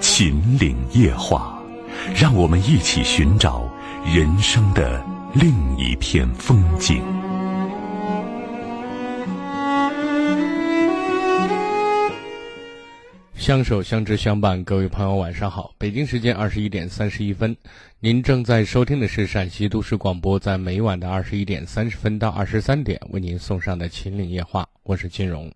[0.00, 1.62] 秦岭夜话，
[2.18, 3.70] 让我们一起寻找
[4.04, 7.02] 人生的另一片风景。
[13.34, 15.74] 相守、相知、相伴，各位朋友，晚上好！
[15.76, 17.54] 北京时间二十一点三十一分，
[17.98, 25.50] 您正在收听的是陕西都市广播，在每晚的二十一点三十分到二十三点为您送上的《秦岭夜话》，我是金荣。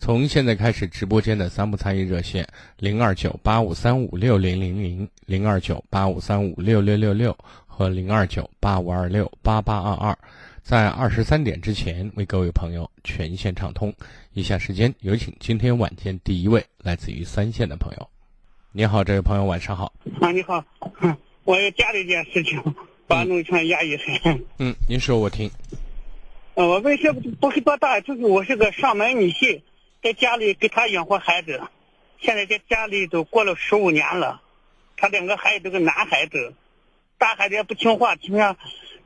[0.00, 7.36] 从现在开始，直播间的三部参与热线零二九八五三五六零零零、零二九八五三五六六六六
[7.66, 10.16] 和零二九八五二六八八二二。
[10.62, 13.92] 在二十三点之前为各位朋友全线畅通。
[14.32, 18.08] 以下时间有请今天晚间第一位来自于三线的朋友。
[18.72, 19.92] 你好，这位朋友，晚上好。
[20.22, 20.64] 啊，你好，
[21.44, 22.58] 我有家里一件事情，
[23.06, 24.42] 把农村压抑很。
[24.58, 25.50] 嗯，您说，我听。
[26.54, 27.06] 呃，我问题
[27.38, 29.60] 不是多大，就是我是个上门女婿，
[30.02, 31.60] 在家里给他养活孩子，
[32.20, 34.40] 现在在家里都过了十五年了，
[34.96, 36.54] 他两个孩子都是男孩子，
[37.18, 38.56] 大孩子也不听话，经常。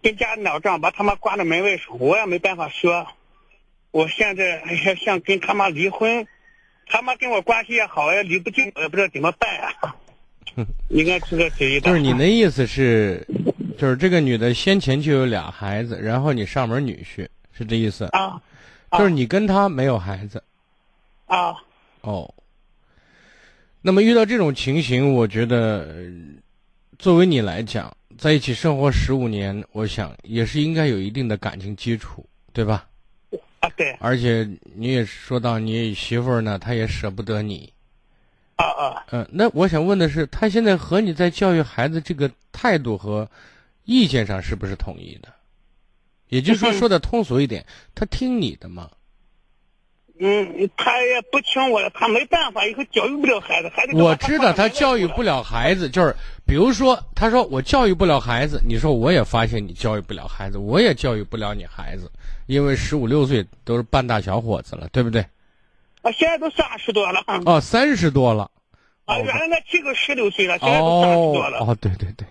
[0.02, 3.06] 跟家闹仗，把他妈关在门外，我也没办法说。
[3.90, 6.26] 我现在还想跟他妈离婚，
[6.86, 9.96] 他妈跟我关系也好，也离不近，我也不知道怎么办啊。
[10.90, 11.80] 应该是个主意。
[11.80, 13.26] 就是你的意思是，
[13.78, 18.04] 就是这个女的先前就有俩孩子，然后你上门女婿，是这意思？
[18.12, 18.42] 啊。
[18.98, 20.38] 就是你跟他没有孩子。
[20.38, 20.53] 啊。
[21.26, 22.34] 哦。
[23.80, 25.86] 那么遇到这种情形，我觉得，
[26.98, 27.94] 作为你来讲。
[28.16, 32.86] 在一起生活十五年，我想也是应该有一定的感情基础，对吧？
[33.58, 33.90] 啊，对。
[33.98, 37.72] 而且你也说到你媳妇儿呢，她也舍不得你。
[38.54, 39.04] 啊啊。
[39.10, 43.28] 嗯，那我想问的是，她现在和你在教育孩子这个态度和
[43.84, 45.28] 意见上是不是统一的？
[46.28, 47.66] 也就是说，说的通俗一点，
[47.96, 48.88] 她听你的吗？
[50.20, 53.96] 嗯，他也不听我的，他没办法，以后教育不了孩子，孩子。
[53.96, 56.14] 我知道他教育不了孩子，就是
[56.46, 62.08] 比如说，他说我教育不了孩子，你说我也发现你教育不了孩子，我也教育不了你孩子，
[62.46, 65.20] 因为十五六岁都是半大小伙子了，对不对？
[66.02, 67.24] 啊，现在都三十多了。
[67.44, 68.48] 哦，三十多了。
[69.06, 71.58] 啊，原来那几个十六岁了，现在都三十多了。
[71.58, 72.26] 哦，对对对，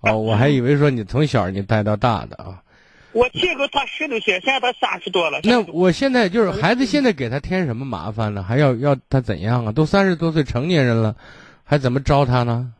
[0.00, 2.62] 哦，我还以为说你从小你带到大的啊。
[3.12, 5.40] 我见过他十六岁，现在他三十多了。
[5.44, 8.42] 那我现在就是孩子，现在给他添什么麻烦呢？
[8.42, 9.72] 还要要他怎样啊？
[9.72, 11.16] 都三十多岁成年人了，
[11.64, 12.72] 还怎么招他呢？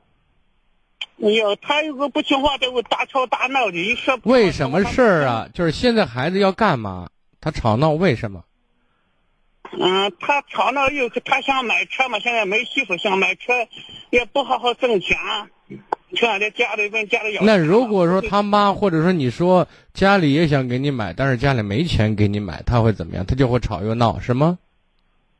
[1.20, 4.20] 哎呦，他有个不听话，在我大吵大闹的，一说。
[4.22, 5.48] 为什么事儿啊？
[5.52, 7.08] 就是现在孩子要干嘛？
[7.40, 8.44] 他吵闹为什么？
[9.72, 13.52] 嗯，他吵闹又他想买车嘛，现在没媳妇想买车，
[14.10, 15.16] 也不好好挣钱。
[16.40, 17.42] 在家里问家里要。
[17.42, 23.24] 那如果说他妈或者说你说家里也想给你买，但是家里没钱给你买，他会怎么样？
[23.26, 24.58] 他就会吵又闹，是吗？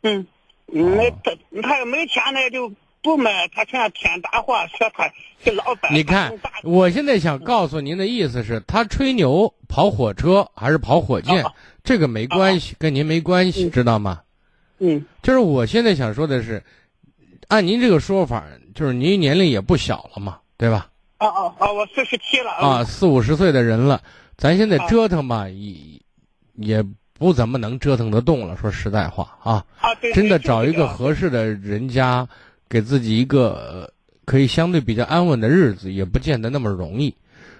[0.03, 0.27] 嗯，
[0.67, 2.71] 那他他要没钱呢，就
[3.03, 3.49] 不买。
[3.49, 5.11] 他现在天大话说他
[5.43, 5.93] 是老板。
[5.95, 11.45] 你看，我现在想告诉您的意思是，他吹牛跑火车还是跑火箭，
[11.83, 14.21] 这个没关系，跟您没关系，知道吗？
[14.81, 16.63] 嗯，就是我现在想说的是，
[17.49, 20.39] 按您这个说法，就是您年龄也不小了嘛。
[20.59, 20.89] 对吧？
[21.19, 21.73] 啊啊啊！
[21.73, 24.03] 我四十七了啊，四五十岁的人了，
[24.37, 25.75] 咱现在折腾吧，也
[26.57, 28.57] 也不怎么能折腾得动了。
[28.57, 32.29] 说实在话啊，啊，真的找一个合适的人家，
[32.69, 33.93] 给自己一个
[34.25, 37.15] 可以相对比较安稳的日子，也不见得那么容易。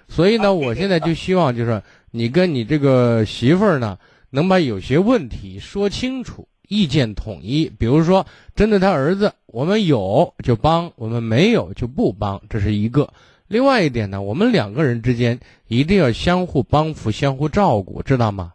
[0.07, 3.97] 所以呢，我现在就希望，就是你跟你这个媳妇儿呢，
[4.29, 6.47] 能把有些问题说清楚。
[6.69, 8.25] 意见统一，比如说
[8.55, 13.11] 针对他儿子，我们有就帮，我们没有就不帮，这是一个。
[13.47, 18.53] 另外一点呢，我们两个人之间一定要相互帮扶、相互照顾，知道吗？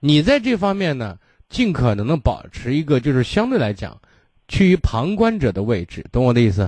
[0.00, 1.18] 你在这方面呢，
[1.48, 4.00] 尽可能的保持一个就是相对来讲，
[4.48, 6.62] 趋于旁观者的位置，懂我的意思？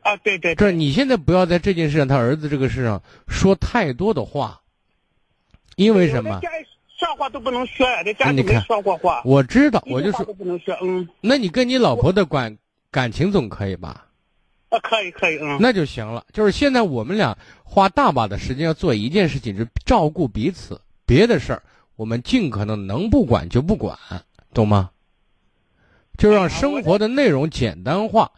[0.00, 0.56] 啊，对对。
[0.56, 4.60] 这你现在不要在这件事上，他儿子这个事上说太多的话，
[5.76, 6.40] 因为什么？
[6.98, 9.22] 说话都不能说，在家里没说过话。
[9.24, 10.76] 我知道，我就说不能说。
[10.82, 12.56] 嗯，那你跟你老婆的感
[12.90, 14.06] 感情总可以吧？
[14.70, 16.24] 啊，可以可以，嗯，那就行了。
[16.32, 20.80] 就是现在我们俩花大把的时间要做一件事情，就是照顾彼此。
[21.06, 21.62] 别的事儿
[21.96, 23.98] 我们尽可能能不管就不管，
[24.52, 24.90] 懂吗？
[26.16, 28.30] 就让生活的内容简单化。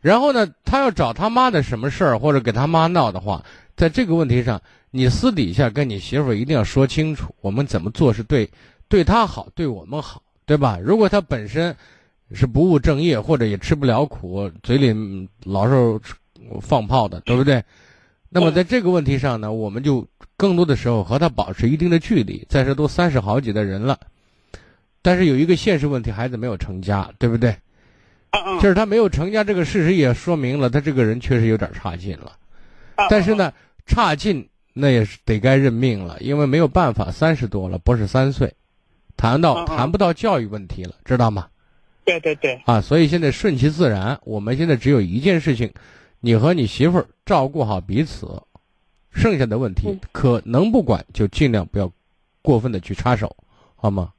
[0.00, 3.42] 然后呢，他要找他妈的什么事儿，或者给他妈闹的话，
[3.76, 4.60] 在这个问题上，
[4.90, 8.48] 你私底下跟你媳妇儿一定要说清楚，我们怎么做是对，
[8.88, 10.78] 对她好，对我们好，对吧？
[10.82, 11.74] 如果她本身
[12.32, 16.00] 是不务正业，或者也吃不了苦，嘴里老是
[16.60, 17.62] 放炮的，对不对？
[18.28, 20.06] 那么在这个问题上呢，我们就
[20.36, 22.44] 更多的时候和他保持一定的距离。
[22.48, 23.98] 再说都三十好几的人了，
[25.02, 27.56] 但是有一个现实问题，孩子没有成家，对不对？
[28.60, 32.32] 就是他没有成家这个事实也说明了他这个人确实有点差劲了，
[33.10, 33.52] 但是呢，
[33.86, 38.52] 差劲那也是得该认命了，因为没有办法，三十多了不是三岁，
[39.16, 41.48] 谈到谈不到教育问题了，知道吗？
[42.04, 42.60] 对对对。
[42.66, 45.72] 啊，所以现在顺其自然，我们现在只有一件事情，
[46.20, 48.26] 你和你媳妇儿照顾好彼此，
[49.12, 51.92] 剩下的问题可能不管就尽量不要
[52.42, 53.36] 过分的去插手，
[53.76, 54.12] 好吗？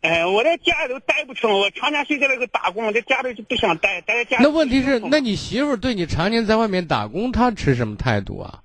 [0.00, 4.38] 哎，我在家里头待不成，我常年睡在那个打工，在家里就不想待，待在家。
[4.40, 8.62] 那问题是，那你媳妇对你常年在外面打工，她持什么态度啊？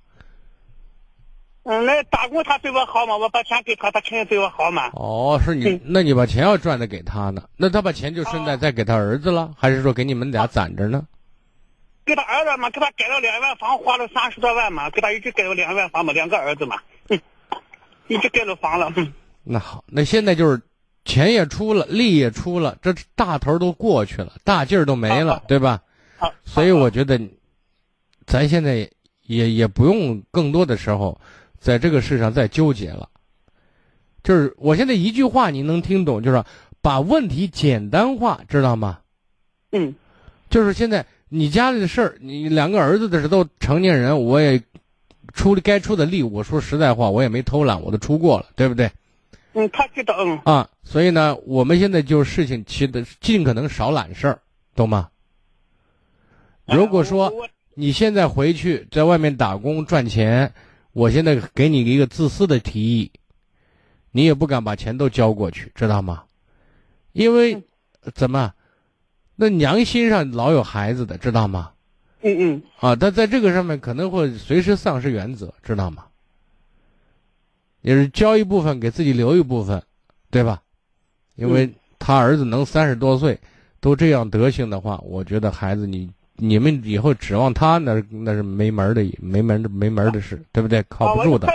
[1.64, 3.16] 嗯，那打工她对我好嘛？
[3.16, 4.90] 我把钱给她，她肯定对我好嘛。
[4.92, 7.42] 哦，是你，那你把钱要赚的给她呢？
[7.56, 11.04] 那她把钱就顺带再给她儿子了，还是说给你们俩攒着呢？
[12.04, 16.76] 给她儿子嘛，给她盖了两万房，花了三十多万嘛，给她一直盖了两万房嘛，两个儿子嘛，
[17.08, 17.20] 嗯，
[18.06, 18.92] 一直盖了房了。
[18.94, 20.62] 嗯，那好，那现在就是。
[21.04, 25.82] 钱也出了，力也出了，这大头都过去了，大劲儿都没了，对吧？
[26.44, 27.20] 所以我觉得，
[28.26, 28.88] 咱现在
[29.22, 31.20] 也也不用更多的时候，
[31.58, 33.08] 在这个事上再纠结了。
[34.22, 36.42] 就是我现在一句话你能听懂，就是
[36.80, 39.00] 把问题简单化，知道吗？
[39.72, 39.94] 嗯。
[40.48, 44.62] 就是现在你家里的事儿，你两个儿子的事都成年人，我也
[45.34, 48.90] 出该出的力，我说实在话，我也没偷懒，我都出过了，对不对？
[49.54, 54.42] 嗯，他知道，嗯啊，所以呢，我们现在就事情其的尽可能少揽事儿，
[54.74, 55.08] 懂吗？
[56.66, 57.32] 如果说
[57.74, 60.52] 你现在回去在外面打工赚钱，
[60.92, 63.12] 我现在给你一个自私的提议，
[64.12, 66.24] 你也不敢把钱都交过去，知道吗？
[67.12, 67.62] 因为
[68.14, 68.52] 怎么，
[69.36, 71.70] 那娘心上老有孩子的，知道吗？
[72.22, 76.06] 嗯嗯啊，但在这个上面可能会随时丧失原则，知道吗？
[77.84, 79.80] 也是交一部分给自己留一部分，
[80.30, 80.62] 对吧？
[81.36, 83.38] 因为他儿子能三十多岁，
[83.78, 90.82] 都这样德行的话，我觉得孩子你你们以后指望他那那是没门的没门的没门的事，对不对？
[90.88, 91.46] 靠不住的。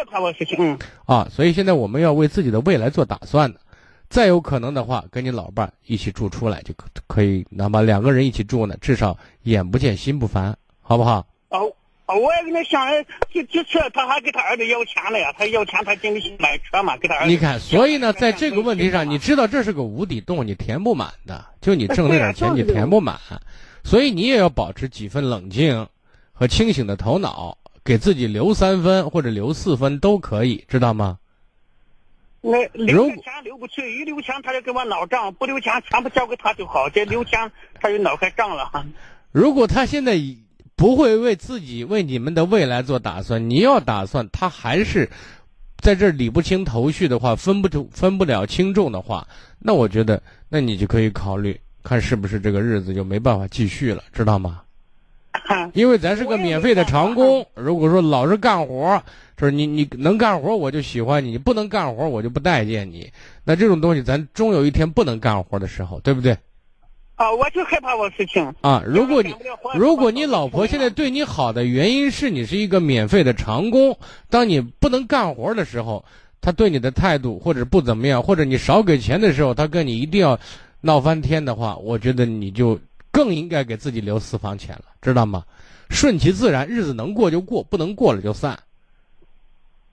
[1.05, 3.59] 啊，所以现在我们要为自己的未来做打算的。
[4.07, 11.25] 再有可能的话，跟你老伴儿一起住出来就可可以，哪怕两个人一起住呢，至少眼不见心不烦，好不好？
[11.49, 11.73] 哦。
[12.15, 12.87] 我也跟他想，
[13.31, 15.33] 就就车，他还给他儿子要钱了呀。
[15.37, 17.29] 他要钱，他准备买车嘛，给他儿子。
[17.29, 21.45] 你看，所以呢，在这个问题上，你知道这是个无底洞，你填不满的。
[21.61, 23.19] 就你挣那点钱，你填不满，
[23.83, 25.87] 所以你也要保持几分冷静
[26.33, 31.17] 和清醒的头脑，给自己留三分或者留四分都可以，知道吗？
[32.41, 36.89] 那留钱留不去，一留钱他就给我闹账，不留钱全部交给他就好。
[36.89, 37.51] 这留钱
[37.81, 38.85] 他就脑壳胀了。
[39.31, 40.15] 如果他现在
[40.79, 43.49] 不会为自己、为你们的未来做打算。
[43.49, 45.09] 你要打算他还是
[45.77, 49.27] 在这理不清头绪的话，分不出、分不了轻重的话，
[49.59, 54.61] 那我觉得，那你就可以考虑看是不是这个日子就没办法继续了，知道吗？
[55.73, 59.03] 因为咱是个免费的长工，如果说老是干活，
[59.35, 63.11] 就是你你能干活我就喜欢你，你不能干活我就不待见你。
[63.43, 66.37] 那这种东西，咱终有一天不能干活的时候，对不对？
[67.19, 68.81] 啊，我就害怕我事情啊！
[68.87, 69.35] 如果你
[69.75, 73.97] 如果你老婆现在对你好的原因是你是一个免费的长工，
[74.29, 76.05] 当你不能干活的时候，
[76.39, 80.39] 她对你的态度或者不怎么样，或者你少给钱的时候，她跟你一定要
[80.79, 82.79] 闹翻天的话，我觉得你就
[83.11, 85.43] 更应该给自己留私房钱了，知道吗？
[85.89, 88.57] 顺其自然，日子能过就过，不能过了就散。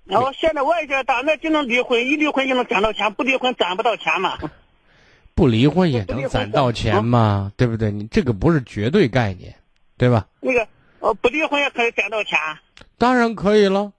[0.04, 4.38] 然后现在我也觉得，那就能离婚，一离婚就能攒到钱，不离婚攒不到钱嘛。
[5.36, 7.52] 不离婚也能攒到钱吗？
[7.58, 7.92] 对不对？
[7.92, 9.54] 你这个不是绝对概念，
[9.98, 10.26] 对吧？
[10.40, 10.66] 那个，
[11.00, 12.38] 呃，不离婚也可以攒到钱。
[12.96, 13.92] 当然可以了。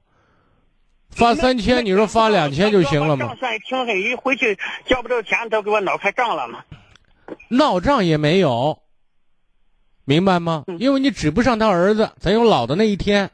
[1.11, 3.27] 发三千，你说发两千就行了嘛？
[3.27, 6.63] 账算挺狠，一回去交不着钱，都给我闹开账了嘛。
[7.49, 8.79] 闹账也没有，
[10.05, 10.63] 明白吗？
[10.79, 13.29] 因为你指不上他儿子，咱有老的那一天，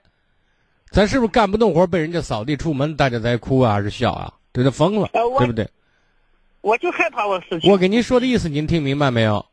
[0.91, 4.33] 咱是不是干不动活被人家扫地出门，大家在哭啊还是笑啊？
[4.51, 5.65] 对他疯了，对不对？
[6.63, 7.69] 我就害怕我事情。
[7.69, 9.45] 我给您说的意思，您听明白没有？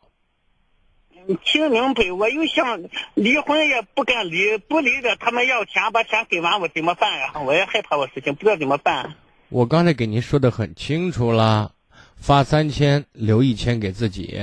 [1.45, 2.13] 听明白。
[2.13, 7.41] 我又想离婚，也不敢离，不离的他们要钱，把钱给完，我怎么办呀？
[7.45, 9.17] 我也害怕我事情，不知道怎么办。
[9.49, 11.73] 我刚才给您说的很清楚了，
[12.17, 14.41] 发三千，留一千给自己，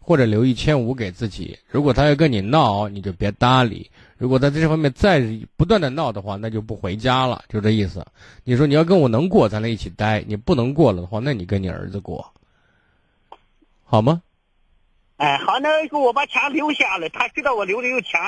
[0.00, 1.60] 或者留一千五给自己。
[1.68, 5.22] 如果他要跟你闹，你就别搭理；如果在这方面再
[5.56, 8.04] 不断的闹的话，那就不回家了，就这意思。
[8.42, 12.34] 你说你要跟我能过，咱俩一起待；你不能过了的话，那你跟你儿子过，
[13.84, 14.20] 好吗？
[15.18, 18.20] 哎，好，那以后我把钱留下了，他知道我留的有钱，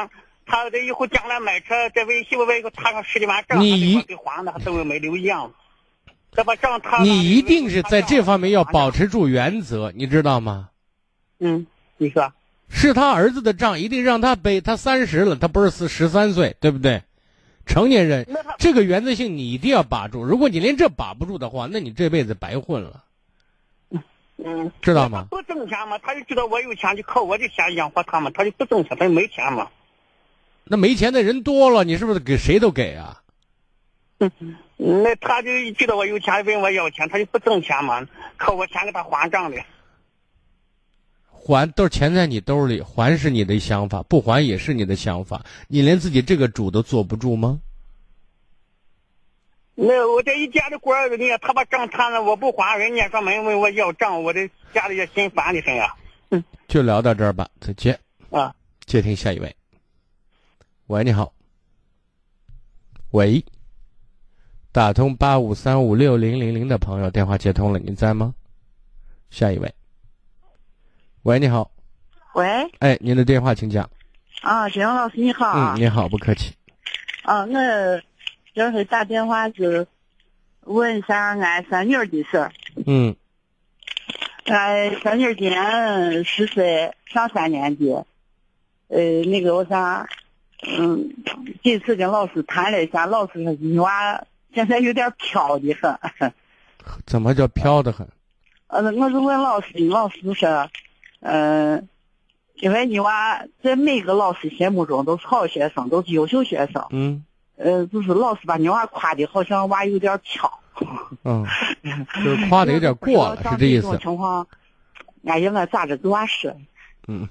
[0.46, 5.52] 他这以后将来买车，这为媳妇为个踏上十几万账，你一给还的，都没留一样。
[6.32, 10.70] 这把账他你一定是在这方面要保持住原则，你知道吗？
[11.40, 11.66] 嗯，
[11.96, 12.32] 你说
[12.70, 14.60] 是他儿子的账，一定让他背。
[14.60, 17.02] 他三十了，他不是十十三岁，对不对？
[17.66, 18.26] 成年人
[18.58, 20.24] 这个原则性你一定要把住。
[20.24, 23.04] 如果你连这把不住的话，那你这辈子白混了，
[24.38, 25.26] 嗯，知道吗？
[25.30, 29.68] 不挣钱嘛，他就知道我有钱，就靠我的钱养活他嘛，他就不挣钱，他就没钱嘛。
[30.64, 33.22] 那没钱的人多了，你是不是给谁都给啊？
[34.76, 39.58] 那他就知道我有钱，问我要钱，他就不挣钱嘛，靠我钱给他还账的。
[41.42, 45.42] 还都是钱在你兜里，还是你的想法，不还也是你的想法。
[45.68, 47.60] 你连自己这个主都坐不住吗？
[49.74, 55.96] 那我这一家的官儿，人家他把账摊了，我不还，人家专门问我要账，我这家里也心烦的很呀。
[56.68, 57.98] 就聊到这儿吧，再见。
[58.28, 58.54] 啊，
[58.84, 59.56] 接听下一位。
[60.88, 61.32] 喂，你好。
[63.12, 63.42] 喂，
[64.70, 68.34] 打通八五三五六零零零的朋友，电话接通了，您在吗？
[69.30, 69.74] 下一位。
[71.22, 71.70] 喂，你好。
[72.32, 72.46] 喂，
[72.78, 73.88] 哎，您的电话请讲。
[74.40, 76.54] 啊，金阳老师你好啊嗯，，你好，不客气。
[77.24, 78.02] 啊，我
[78.54, 79.86] 就是打电话是
[80.62, 82.50] 问一下俺三女儿的事儿。
[82.86, 83.14] 嗯
[84.46, 87.92] 俺三女儿今年十岁，上三年级。
[88.88, 90.08] 呃，那个我想，
[90.78, 91.10] 嗯，
[91.62, 94.24] 这次跟老师谈了一下，老师说你娃
[94.54, 95.76] 现在有点飘的
[96.18, 96.32] 很。
[97.04, 98.08] 怎么叫飘的很？
[98.68, 100.70] 呃，我是问老师，老师说，
[101.20, 101.88] 嗯、
[102.54, 106.84] 因为你娃在每个老师心目中都是好学生，都是优秀学生。
[106.90, 107.24] 嗯
[107.56, 110.50] 呃，就是老师把你娃夸的好像娃有点飘，
[111.24, 111.44] 嗯，
[112.24, 113.98] 就是夸的有点过了， 是这意思这种思。
[113.98, 114.46] 情况，
[115.26, 116.50] 俺应该咋着给娃说？
[117.06, 117.28] 嗯，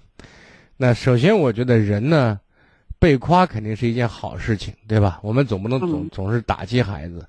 [0.77, 2.39] 那首先我觉得人呢，
[2.99, 5.19] 被夸肯定是一件好事情，对吧？
[5.23, 7.27] 我们总不能总嗯总是打击孩子，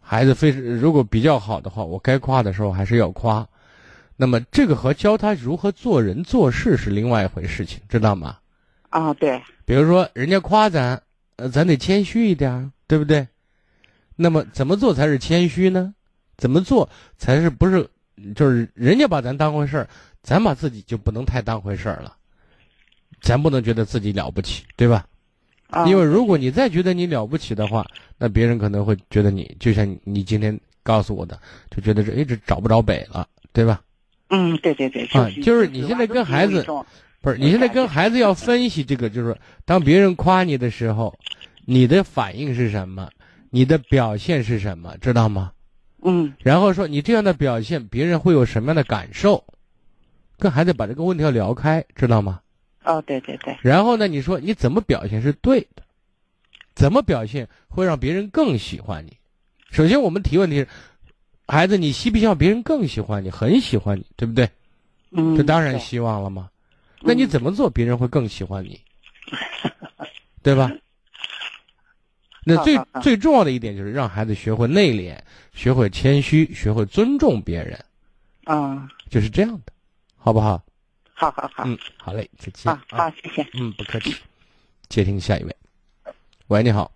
[0.00, 3.46] 孩子非是如果比较好的话，我该夸的时候还是要夸。
[4.16, 8.38] 那么这个和教他如何做人做事是另外一回事情，知道吗？
[8.90, 11.02] 啊，对，比如说人家夸咱，
[11.36, 13.26] 呃，咱得谦虚一点儿，对不对？
[14.14, 15.94] 那么怎么做才是谦虚呢？
[16.36, 17.88] 怎么做才是不是
[18.34, 19.88] 就是人家把咱当回事儿，
[20.22, 22.14] 咱把自己就不能太当回事儿了，
[23.20, 25.06] 咱不能觉得自己了不起，对吧？
[25.68, 27.86] 啊，因为如果你再觉得你了不起的话，
[28.18, 31.40] 那别人可能会觉得你就像你今天告诉我的，
[31.70, 33.80] 就觉得这哎这找不着北了，对吧？
[34.34, 36.64] 嗯，对对对，啊就是你现在跟孩子
[37.20, 39.36] 不是，你现在跟孩子要分析这个，就是
[39.66, 41.14] 当别人夸你的时候，
[41.66, 43.10] 你的反应是什么，
[43.50, 45.52] 你的表现是什么，知道吗？
[46.02, 49.44] 嗯然后说你这样的表现，别人会有什么样的感受？
[50.38, 52.40] 跟孩子把这个问题要聊开，知道吗？
[52.84, 55.82] 哦，对对对，然后呢，你说你怎么表现是对的，
[56.74, 59.18] 怎么表现会让别人更喜欢你？
[59.70, 60.68] 首先，我们提问题是，
[61.52, 64.48] 孩子，你希不希望别人更喜欢你，很喜欢你，对不对？
[65.10, 66.48] 嗯，这当然希望了嘛。
[66.98, 68.80] 那你嗯怎么做，别人会更喜欢你，
[70.42, 70.72] 对吧？
[72.46, 75.14] 那最最重要的一点就是让孩子学会内敛，
[75.52, 77.78] 学会谦虚，学会尊重别人，
[78.44, 79.72] 啊，就是这样的，
[80.16, 80.62] 好不好？
[81.12, 83.46] 好好好，嗯，好嘞，再见啊，好，谢谢。
[83.52, 84.16] 嗯，不客气。
[84.88, 85.54] 接听下一位。
[86.46, 86.90] 喂，你好，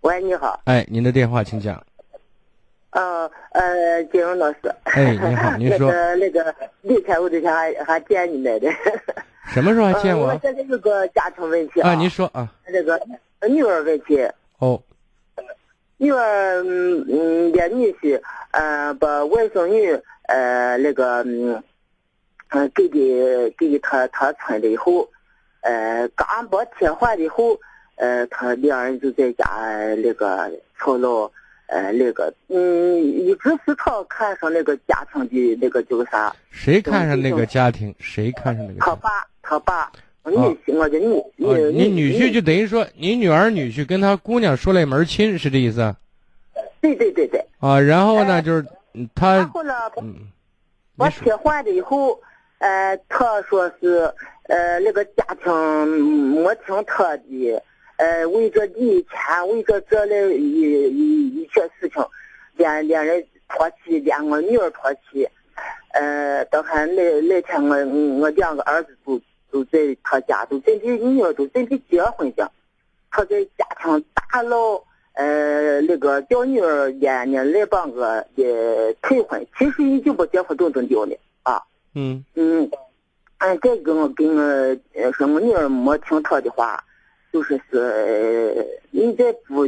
[0.00, 1.80] 喂，你好，哎，您的电话请讲。
[2.92, 4.58] 呃呃，金荣老师。
[4.84, 8.70] 哎你好 您说那个那个离开我之前还还见你来的。
[9.52, 11.94] 什么时候还见呃我我现在有个家庭问题啊？
[11.94, 12.48] 您说啊？
[12.66, 13.00] 这个
[13.48, 14.26] 女儿问题，
[14.58, 14.80] 哦，
[15.96, 18.20] 女儿嗯嗯的女婿
[18.52, 21.62] 呃把外甥女呃那个嗯
[22.50, 25.08] 嗯给的给他他村了以后，
[25.62, 27.58] 呃刚把贴还的后，
[27.96, 31.30] 呃他两人就在家呃那个吵闹。
[31.72, 36.30] 呃，那个，嗯，一直是他看上那个家庭的那个叫个啥？
[36.50, 37.94] 谁看上那个家庭？
[37.98, 38.80] 谁看上那个？
[38.80, 39.90] 他爸，他爸，
[40.24, 45.96] 女婿，我的女哦，你女婿就等于说，你女儿女婿跟他姑娘说了一门亲，是这意思啊？
[46.82, 47.42] 对对对对。
[47.58, 50.14] 啊，然后呢，哎就是嗯他，然后呢，嗯，
[50.98, 52.20] 我切换了以后，
[52.58, 54.12] 呃，他说是，
[54.48, 55.50] 呃，那个家庭
[56.42, 57.62] 没听他的，
[57.96, 62.04] 呃，为着礼钱，为这这类一一一些事情，
[62.56, 65.28] 连连人唾弃，连我女儿唾弃，
[65.92, 67.76] 呃，到还那那天我
[68.18, 69.20] 我两个儿子都
[69.50, 72.42] 都在他家，都准备女儿都准备结婚去，
[73.10, 74.82] 他在家庭大闹，
[75.12, 81.62] 呃，那个叫女儿也呢来帮个也退婚，其实已经把结婚证都丢了啊。
[81.94, 82.68] 嗯嗯，
[83.38, 84.40] 俺再跟我跟我
[84.94, 86.82] 呃说，我女儿没听他的话，
[87.32, 89.64] 就是是你再不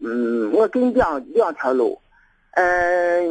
[0.00, 2.00] 嗯，我给你两两条路，
[2.52, 3.22] 呃，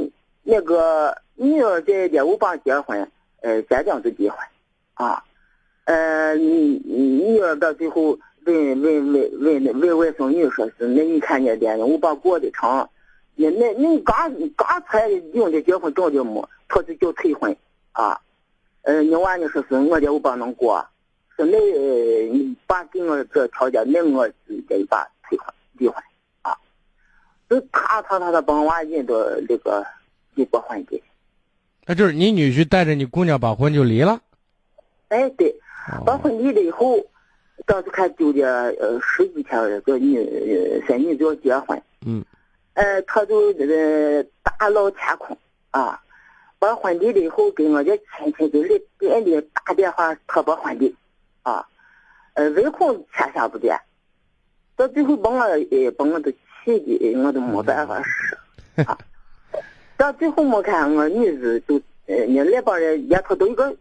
[0.44, 3.10] 那个女儿在业务帮结婚，
[3.42, 4.38] 呃，家长就结婚，
[4.96, 5.24] 啊，
[5.86, 12.88] 呃，你你女儿到最后问问问问问外甥女说是，那你看人家业务帮过的成，
[13.36, 17.56] 那那你刚刚才领的结婚证的么，他就叫退婚，
[17.94, 18.20] 啊。
[18.84, 20.86] 呃，你娃你说是我家我帮能过，
[21.38, 21.58] 说那
[22.34, 25.96] 你爸给我这条件，那我自己把退婚离婚
[26.42, 26.58] 啊。
[27.48, 29.14] 就他他他他帮娃引到
[29.48, 29.86] 那个
[30.34, 31.02] 离过婚的。
[31.86, 34.20] 那就是你女婿带着你姑娘把婚就离了。
[35.10, 35.50] 哎，对，
[35.92, 36.98] 哦把婚离了以后，
[37.66, 41.82] 当时看丢了呃十几天，这女三女就要结婚。
[42.06, 42.26] 嗯。
[42.74, 45.38] 呃，他就呃大闹天空
[45.72, 46.02] 啊。
[46.60, 50.98] 把婚离了以后，给我家亲戚给里给俺的打电话，他把婚离，啊，
[52.38, 53.82] 呃，唯恐天下不乱，
[54.76, 58.38] 到最后把我呃把我都气的，我都没办法说，
[58.86, 58.96] 啊，
[59.98, 63.76] 到最后我看我女子都呃，你那帮人也他都有个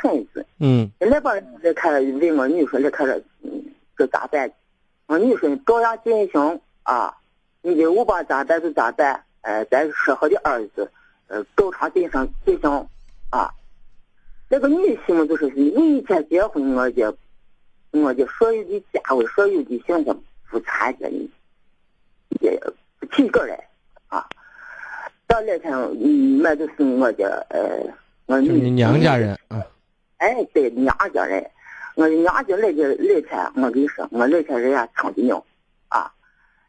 [0.00, 3.62] 村子，嗯那帮人来看问我女说来看着，嗯，
[3.98, 4.50] 这咋办？
[5.06, 7.14] 我女说照样进行啊，
[7.60, 10.90] 你的五把咋办就咋办，呃，咱说好的儿子。
[11.26, 12.88] 呃，照常进行进行
[13.30, 13.50] 啊。
[14.48, 17.16] 那个女婿嘛就是你一天结婚，我就
[18.02, 21.06] 我就所有的家务、所有的行程不参加，
[22.40, 22.60] 也
[22.98, 23.68] 不提个来
[24.08, 24.26] 啊。
[25.26, 27.94] 到那天，嗯，那就是我的呃，
[28.26, 29.64] 我就你娘家人啊。
[30.18, 31.50] 哎，对，娘家人，
[31.94, 35.44] 我娘家那个那天，我跟你说，我那天人家称的牛
[35.88, 36.12] 啊，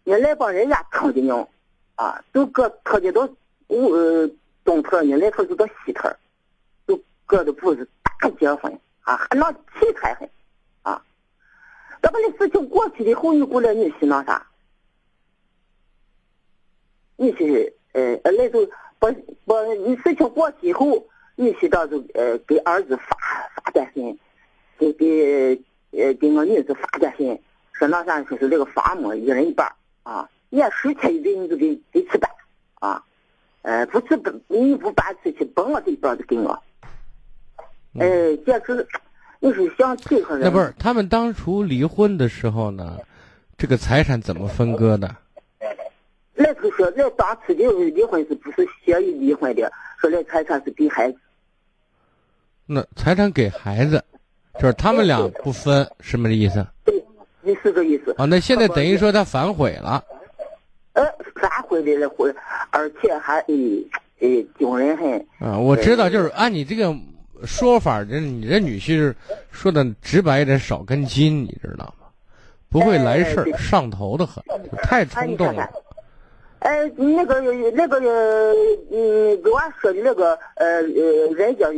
[0.03, 1.47] 你那帮人家称的牛
[1.95, 3.21] 啊，都搁他家都
[3.67, 3.89] 我。
[3.89, 4.29] 呃
[4.65, 6.09] 东头你，那头就到西头，
[6.87, 10.34] 都搁的不是大结婚啊，还闹气派很啊。
[12.01, 14.45] 等把那事情过去以后，你过来你是那啥？
[17.17, 18.65] 你是呃，那就
[18.99, 19.09] 把
[19.45, 23.17] 把你事情过去以后，你是到就呃给儿子发
[23.55, 24.17] 发短信，
[24.77, 27.39] 给给呃给我女子发短信，
[27.73, 29.71] 说那啥说是那个房么一人一半
[30.03, 32.29] 啊，你要十天一顿你就给给吃办
[32.75, 33.03] 啊。
[33.61, 36.61] 呃，不是不，你不搬出去，甭我这边就给我。
[37.97, 38.87] 呃，简直，
[39.39, 40.45] 你是想这个人？
[40.45, 42.97] 那不是他们当初离婚的时候呢，
[43.57, 45.15] 这个财产怎么分割的？
[46.33, 49.71] 那头说，那当初的离婚是不是协议离婚的？
[49.97, 51.17] 说那财产是给孩子。
[52.65, 54.03] 那财产给孩子，
[54.59, 56.65] 就是他们俩不分，什么意思？
[56.83, 57.03] 对，
[57.41, 58.13] 你是这意思。
[58.17, 60.03] 啊，那现在等于说他反悔了。
[60.93, 62.33] 呃，反悔的了，悔，
[62.71, 63.87] 而且还诶
[64.19, 65.13] 诶惊人很。
[65.39, 66.93] 啊，我知道，就是按你这个
[67.43, 69.13] 说法，这你这女婿
[69.51, 72.05] 说的直白一点，少根筋，你知道吗？
[72.69, 74.43] 不会来事儿，上头的很，
[74.83, 75.69] 太冲动了。
[76.59, 77.41] 哎，那个
[77.73, 77.99] 那个
[78.91, 81.71] 嗯，给我说的那个呃呃，人家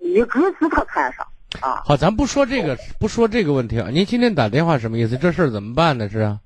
[0.00, 1.26] 一直是他看上
[1.60, 1.82] 啊。
[1.84, 3.88] 好，咱不说这个，不说这个问题啊。
[3.90, 5.16] 您今天打电话什么意思？
[5.16, 6.08] 这事儿怎么办呢？
[6.08, 6.38] 是啊。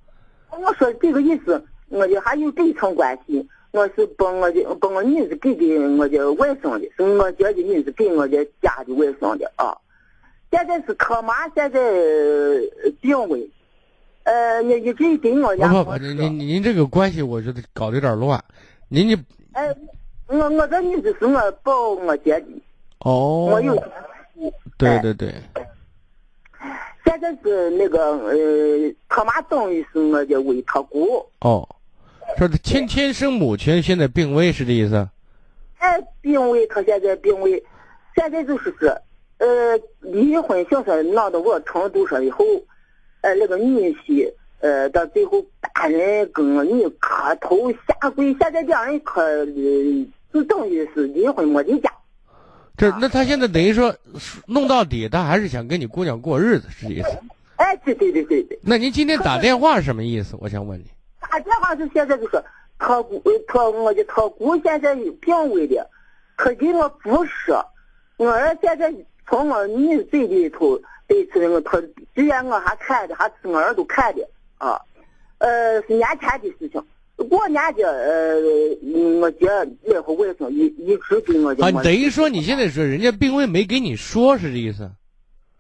[0.51, 1.63] 我说这个意思。
[1.89, 9.75] 我就还有这一层关系，我是把我的把我女子给给我的外甥的，是我家的女子给我的家的外甥的啊。
[10.51, 11.81] 现在是他妈现在
[13.01, 13.49] 病危，
[14.25, 15.73] 呃，你一直跟我家。
[15.73, 18.45] 不不，您您您这个关系，我觉得搞得有点乱。
[18.89, 19.17] 您你
[19.53, 19.75] 哎，
[20.27, 22.47] 我我这女子是我抱我姐的。
[22.99, 23.49] 哦。
[23.51, 23.75] 我有。
[24.77, 25.33] 对对对。
[27.07, 31.25] 现在是那个呃，他妈等于是我的为他姑。
[31.41, 31.67] 哦。
[32.39, 35.09] 说的亲亲生母亲现在病危是这意思？
[35.79, 37.63] 哎，病危，他现在病危，
[38.17, 38.89] 现在就是说，
[39.39, 42.45] 呃，离婚形式闹到我程度上以后，
[43.21, 49.45] 呃，那个女婿，呃，到最后大人跟我女磕头下跪，现在两人可
[50.33, 51.93] 就等于是离婚没离家。
[52.77, 53.95] 这那他现在等于说
[54.47, 57.09] 弄到底，他还是想跟你姑娘过日子，是这意思？
[57.57, 58.59] 哎，对对对对对。
[58.63, 60.37] 那您今天打电话什么意思？
[60.41, 60.87] 我想问你。
[61.31, 62.43] 打电话是现在就是
[62.79, 65.89] 他姑，他我的他姑现在病危的，
[66.37, 67.65] 他给我不说，
[68.17, 68.93] 我儿现在
[69.29, 71.81] 从我女嘴里头得知我他，
[72.15, 74.81] 虽然我还看的，还是我儿都看的啊，
[75.39, 76.85] 呃是年前的事情，
[77.29, 78.37] 过年的，呃，
[79.21, 79.47] 我姐
[79.85, 84.91] 来回卫生一一直给我就啊，等于说你现在说人家病危没给你说是这意思？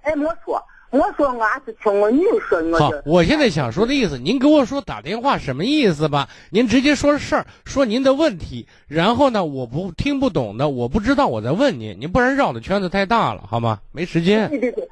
[0.02, 0.60] 哎没说，
[0.92, 6.28] 我说俺是听我女说，我好，我现在想说的意思，您给我说打电话什么意思吧？
[6.50, 13.80] 您直接说事儿，说您的问题，然后呢，我不听不懂的，我不知道，我再问您，您不然绕的圈子太大了，好吗？
[13.90, 14.50] 没时间。
[14.50, 14.86] 对对对，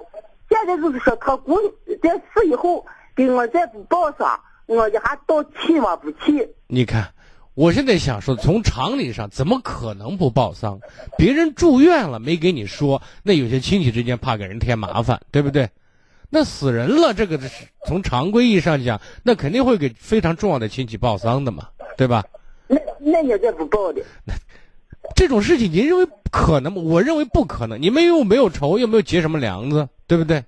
[0.49, 1.59] 现在就是说他姑
[2.03, 2.83] 在死以后
[3.15, 5.95] 给我再不报上，我这还到气吗？
[5.97, 6.49] 不气。
[6.67, 7.13] 你看，
[7.53, 10.81] 我现在想说，从常理上，怎么可能不报丧？
[11.19, 15.69] 别人住院了没给你说，那有些亲戚之间怕给人添麻烦，对不对？
[16.31, 22.25] 那死人了，这个是从常规意义上讲，那肯定会给非常重要的亲戚报丧的嘛，对吧？
[22.69, 24.33] 那那你再不报的，那
[25.17, 26.81] 这种事情您认为可能吗？
[26.81, 27.83] 我认为不可能。
[27.83, 30.45] 你们又没有仇，又没有结什么梁子，对不对？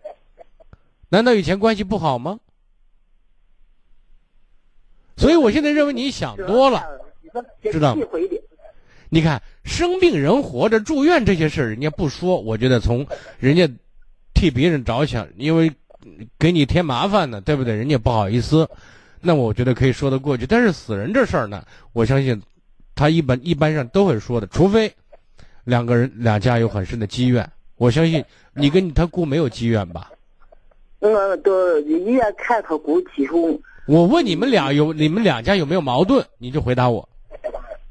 [1.09, 2.39] 难道以前关系不好吗？
[5.17, 6.83] 所以我现在认为你想多了。
[7.71, 8.07] 知道吗。
[9.09, 13.07] 你看，生病人活着住院这些事儿，人家不说，我觉得从
[13.39, 13.69] 人家
[14.43, 15.71] 替别人着想，因为
[16.37, 17.77] 给你添麻烦呢，对不对？
[17.77, 18.69] 人家不好意思，
[19.21, 20.45] 那我觉得可以说得过去。
[20.49, 22.43] 但是死人这事儿呢，我相信
[22.97, 24.93] 他一般一般上都会说的，除非
[25.63, 27.49] 两个人两家有很深的积怨。
[27.77, 30.11] 我相信你跟他姑没有积怨吧？
[30.99, 37.09] 我到医院看他姑体后，我问你们俩有你们两家有没有矛盾，你就回答我。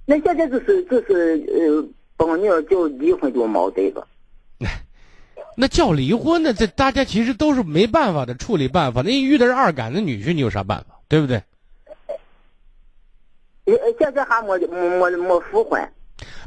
[0.05, 4.05] 那现在就是就是呃，帮娘就离婚就矛盾了。
[5.55, 6.53] 那叫离婚呢？
[6.53, 9.01] 这大家其实都是没办法的处理办法。
[9.01, 10.99] 那你遇的是二杆子女婿，你有啥办法？
[11.07, 11.43] 对不对？
[13.65, 15.89] 呃，现在还没没没没复婚。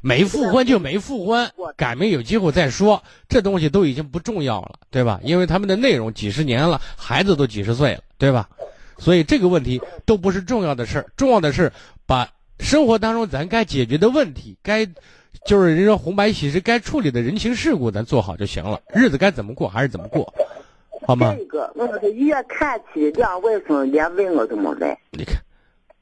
[0.02, 5.18] 没复婚就没复婚，改名有机会再说，这东西都已经不重要了，对吧？
[5.24, 8.48] 因为他们的内容几十年了，孩子都几十岁了，对吧？
[8.98, 11.72] 所以这个问题都不是重要的事儿，重要的是
[12.06, 12.28] 把
[12.60, 14.86] 生活当中咱该解决的问题，该
[15.44, 18.80] 就是人说红白喜事该处理的人情世故，咱做好就行了。
[18.94, 20.32] 日子该怎么过还是怎么过，
[21.06, 21.42] 好吗再？
[21.42, 25.36] 一个，我在医院看起两外甥连问我怎么来，你看，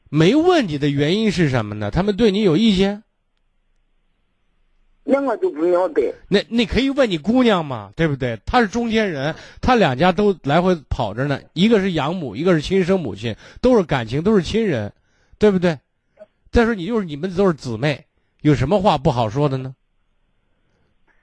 [0.08, 1.90] 没问你的原因是什么呢？
[1.90, 3.02] 他们对你有意见？
[5.04, 6.02] 那我就不明白。
[6.28, 8.38] 那你可以问你姑娘嘛，对不对？
[8.46, 14.92] 她是中间人，她两家都来回跑着呢，一个是养母，一个是亲生母亲，都是感情，都是亲人，
[15.38, 15.76] 对不对？
[16.52, 18.06] 再说你就是你们都是姊妹，
[18.42, 19.74] 有什么话不好说的呢？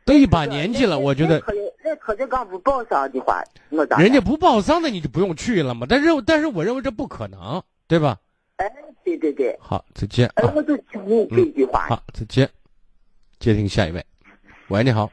[0.06, 1.40] 都一把年纪了，我觉得
[1.84, 3.98] 那可刚不报丧的话，我咋？
[4.00, 5.86] 人家不报丧的你就不用去了嘛。
[5.88, 8.18] 但是但是我认为这不可能，对吧？
[8.56, 8.66] 哎，
[9.04, 11.86] 对对对，好，再见哎，啊，我就听你这句话。
[11.88, 12.50] 好，再见。
[13.40, 14.04] 接听下一位，
[14.70, 15.12] 喂，你好，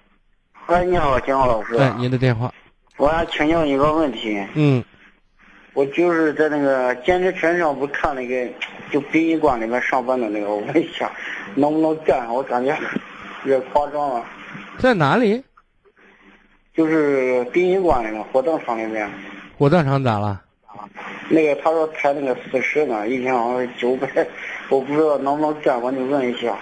[0.68, 1.76] 喂，你好，金浩老师。
[1.76, 2.52] 哎，您的电话，
[2.96, 4.82] 我想请教一个问题，嗯，
[5.76, 8.50] 我就是在那个兼职群上不看那个
[8.90, 11.12] 就殡仪馆里面上班的那个，我问一下，
[11.54, 12.34] 能不能干上？
[12.34, 12.74] 我感觉
[13.44, 14.24] 有点夸张了。
[14.78, 15.44] 在哪里？
[16.74, 19.06] 就是殡仪馆里面，火葬场里面，
[19.58, 20.42] 火葬场咋了？
[21.28, 24.08] 那个他说抬那个四十呢，一天好像是九百，
[24.70, 26.56] 我不知道能不能干，我就问一下。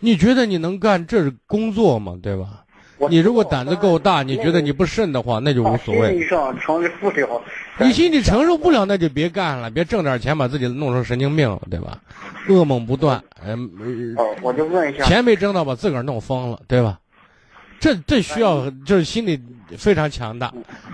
[0.00, 2.62] 你觉得你能干，这是工作嘛，对吧？
[3.00, 6.10] 我你如果胆子够大，你觉得你不慎的话，那就无所谓。
[6.10, 7.42] 心理上承受不了。
[7.80, 11.98] 你心里承受不了，那就别干了，别挣点钱把自己弄成神经病了，对吧？
[12.46, 15.04] 噩梦不断，嗯、哦，我就问一下。
[15.04, 16.98] 钱没挣到，把自个儿弄疯了，对吧？
[17.80, 19.40] 这这需要就是心理
[19.78, 20.52] 非常强大，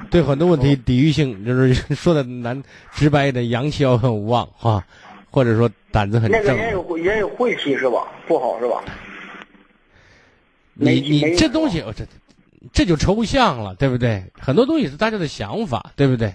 [0.08, 4.84] 对很多问题抵御性，就是 说的难直白一点，阳气要很旺哈，
[5.28, 6.56] 或者说胆子很那个正。
[6.56, 8.06] 也有也有晦气是吧？
[8.28, 8.80] 不好是吧？
[10.76, 12.04] 你你这东西，哦这
[12.72, 14.22] 这就抽象了，对不对？
[14.38, 16.34] 很多东西是大家的想法，对不对？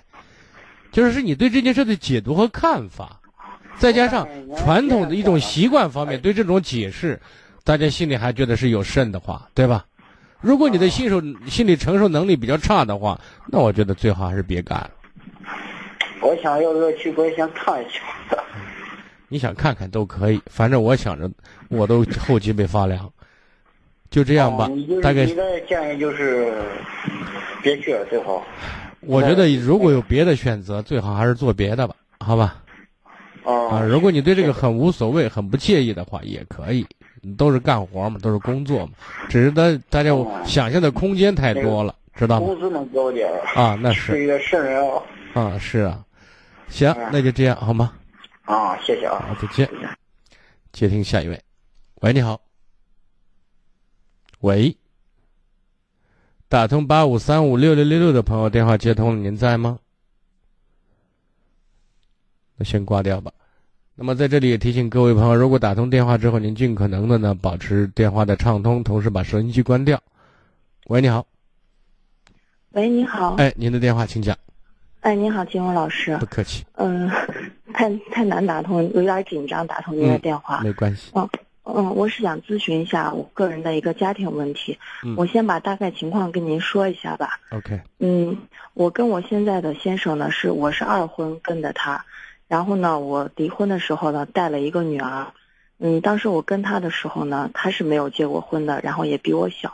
[0.92, 3.20] 就是是你对这件事的解读和看法，
[3.78, 4.28] 再加上
[4.58, 7.22] 传统的一种习惯方面对这种解释，
[7.64, 9.86] 大家心里还觉得是有甚的话，对吧？
[10.42, 14.90] 如果你的心受心理承受能力比较差的话，那我觉得最好还是别干了。
[16.22, 18.00] 我想要不要去，我也想看一下。
[19.28, 21.30] 你想看看都可以，反正我想着
[21.70, 23.12] 我都后脊背发凉。
[24.12, 24.70] 就这样吧
[25.02, 26.54] 大概你的建议就是
[27.64, 28.46] 别去了最好。
[29.00, 32.62] 我觉得如果有别的选择，最好还是做别的吧，好吧？
[33.44, 36.86] 哦啊，如果你对这个很无所谓、很不介意的话，也可以，
[37.36, 38.92] 都是干活嘛，都是工作嘛，
[39.30, 40.12] 只是大大家
[40.46, 42.46] 想象的空间太多了，知道吗？
[42.46, 45.02] 工资能高点儿啊，那是是一个圣人啊。
[45.34, 46.04] 啊，是啊，
[46.68, 47.94] 行，那就这样好吗？
[48.44, 49.26] 啊，谢谢啊。
[49.28, 49.68] 好，再见。
[50.74, 51.42] 接听下一位，
[52.02, 52.40] 喂，你好。
[54.42, 54.76] 喂，
[56.50, 59.78] 打通八五三五六六六六的朋友电话接通了，您在吗？
[62.56, 63.32] 那先挂掉吧。
[63.94, 70.02] 那么在这里也提醒各位朋友，如果打通电话之后，您尽可能的呢保持电话的畅通，同时把收音机关掉。
[70.88, 71.24] 喂，你好。
[72.72, 73.36] 喂，你好。
[73.36, 74.36] 哎，您的电话请讲。
[75.02, 76.18] 哎，你好，金文老师。
[76.18, 76.66] 不客气。
[76.78, 77.08] 嗯，
[77.74, 80.62] 太太难打通，有点紧张，打通您的电话。
[80.62, 81.12] 没关系。
[81.14, 81.30] 嗯
[81.76, 84.78] 嗯，我是想咨询一下我个人的一个家庭问题。
[85.04, 85.16] 嗯。
[85.18, 87.40] 我先把大概情况跟您说一下吧。
[87.52, 87.82] OK。
[88.00, 88.38] 嗯，
[88.74, 92.06] 我跟我现在的先生呢是我是二婚跟的他，
[92.48, 95.28] 然后呢我离婚的时候呢带了一个女儿。
[95.80, 99.74] 嗯，当时我跟他的时候呢，他是没有结过婚的，然后也比我小，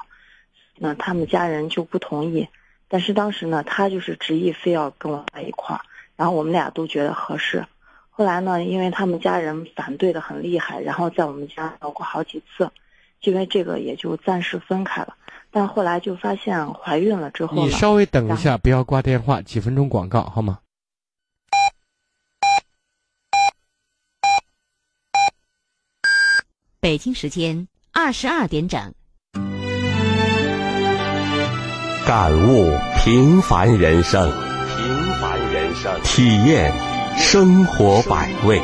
[0.78, 2.48] 那他们家人就不同意。
[2.88, 5.82] 但是当时呢，他就是执意非要跟我在一块儿，
[6.16, 7.66] 然后我们俩都觉得合适。
[8.18, 12.68] 后来呢，因为他们家人反对的很厉害，然后在我们家闹过好几次，
[13.22, 15.16] 因为这个也就暂时分开了。
[15.52, 20.58] 但后来就发现怀孕了之后你稍微等一下，不要挂电话，几分钟广告好吗？
[26.80, 28.92] 北京时间二十二点整。
[32.08, 36.74] 感悟平凡人生，平凡人生，体验
[37.18, 38.62] 生活百味，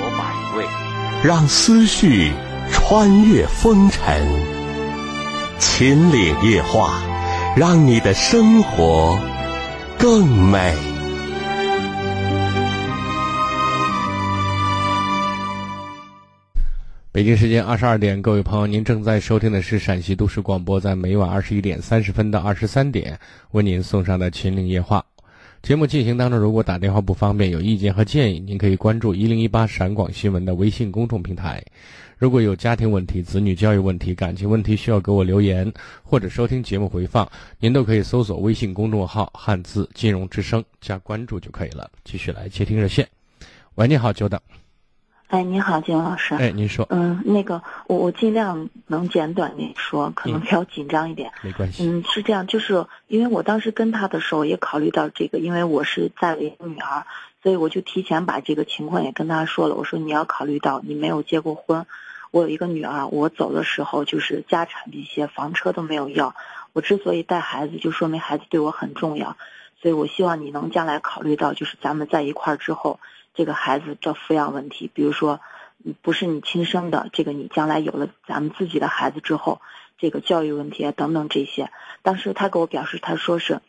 [1.23, 2.31] 让思绪
[2.71, 4.25] 穿越风尘，
[5.59, 7.01] 秦岭夜话，
[7.57, 9.19] 让你的生活
[9.97, 10.73] 更美。
[17.11, 23.19] 北京时间二十二点，各位朋友，您正在收听的是陕西都市广播，在每晚二十一点三十分到二十三点
[23.51, 24.99] 为您送上的《秦岭夜话》
[25.63, 31.63] 节目进行当中，如果打电话不方便，有意见和建议，您可以关注一零一八陕广新闻的微信公众平台。
[32.17, 35.71] 如果有家庭问题、子女教育问题、感情问题需要给我留言，
[36.04, 37.26] 或者收听节目回放，
[37.60, 41.89] 您都可以搜索微信公众号“汉字金融之声”加关注就可以了。
[42.04, 43.08] 继续来接听热线。
[43.76, 44.38] 喂，你好，久等。
[45.33, 46.35] 哎，你好，金老师。
[46.35, 46.85] 哎，您说。
[46.91, 51.31] 嗯，那个，我我尽量能简短点说，可能比较紧张一点。
[51.41, 51.87] 没关系。
[51.87, 57.07] 嗯，是这样，就是因为我当时跟他的时候也考虑到这个，因为我是在了一个女儿，
[57.41, 59.73] 所以我就提前把这个情况也跟他说了。
[59.73, 61.87] 我说你要考虑到你没有结过婚，
[62.29, 66.35] 我有一个女儿，我走的时候就是家产这些房车都没有要。
[66.73, 69.35] 我之所以带孩子，就说明孩子对我很重要，
[69.81, 72.99] 所以我希望你能将来考虑到，就是咱们在一块儿之后。
[73.33, 75.39] 这个孩子的抚养问题，比如说，
[76.01, 79.61] 不是你亲生的，这个你将来有了咱们自己的孩子之后，
[79.97, 83.61] 这个教育问题啊等等这些，当时他给我表示，他说是，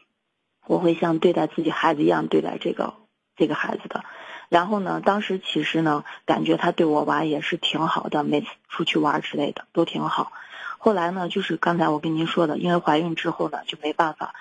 [0.67, 2.95] 我会像对待自己孩子一样对待这个
[3.37, 4.05] 这个孩子的。
[4.51, 10.33] 然后呢，当时其实呢，感觉他对我娃也是挺好的，每次出去玩之类的都挺好。
[10.79, 14.35] 后来呢，就是刚才我跟您说的，因为怀孕之后呢就没办法，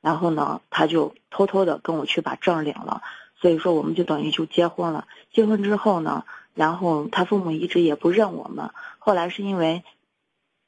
[0.00, 3.02] 然后呢，他就偷偷的跟我去把证领了。
[3.40, 5.06] 所以说，我们就等于就结婚了。
[5.32, 6.24] 结婚之后呢，
[6.54, 8.70] 然后他父母一直也不认我们。
[8.98, 9.84] 后来是因为，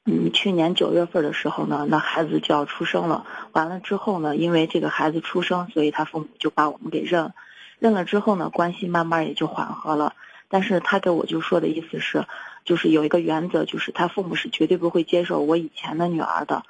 [0.05, 3.25] 嗯，去年九月份的时候呢，那孩子就要出生了。
[3.51, 7.33] 完了之后呢，因为这个孩子出生，所以他父母就把我们给认。
[7.77, 10.15] 认了之后呢，关系慢慢也就缓和了。
[10.47, 12.25] 但是他给我就说的意思是，
[12.63, 16.63] 就是有一个原则，就是他父母是绝对不会接受我以前的女儿的。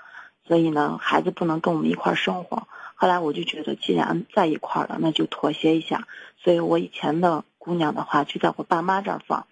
[0.48, 2.68] 所以呢，孩子不能跟我们一块生活。
[3.02, 6.08] 后来我就觉得，既然在一块儿了，那就妥协一下。
[6.38, 9.48] 所以我以前的姑娘的话，就在我爸妈这儿放。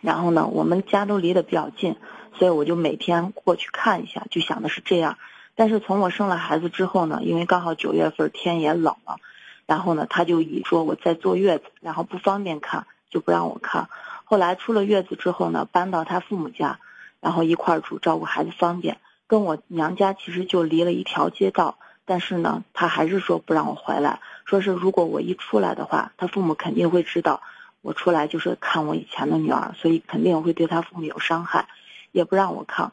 [0.00, 1.96] 然后呢，我们家都离得比较近，
[2.38, 5.18] 所以我就每天过去看一下，就想的是这样。
[5.54, 9.18] 但是从我生了孩子之后呢，因为刚好九月份天也冷了，
[9.66, 13.90] 然后呢，他就以说我在坐月子，然后不方便看，就不让我看。
[14.24, 16.78] 后来出了月子之后呢，搬到他父母家，
[17.20, 18.96] 然后一块儿住，照顾孩子方便。
[19.26, 21.76] 跟我娘家其实就离了一条街道。
[22.10, 27.40] 但是呢，他还是说不让我回来，说是如果我一出来的话，他父母肯定会知道
[27.82, 31.68] 我出来就是看我以前的女儿，所以肯定会对他父母有伤害，
[32.10, 32.90] 也不让我看。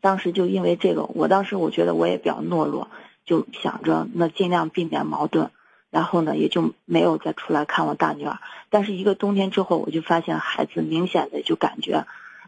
[0.00, 2.86] 当时就因为这个，我当时我觉得我也比较懦弱，
[3.24, 5.50] 就想着那尽量避免矛盾，
[5.90, 8.38] 然后呢也就没有再出来看我大女儿。
[8.70, 12.06] 但是一个冬天之后，我就发现孩子明显的就感觉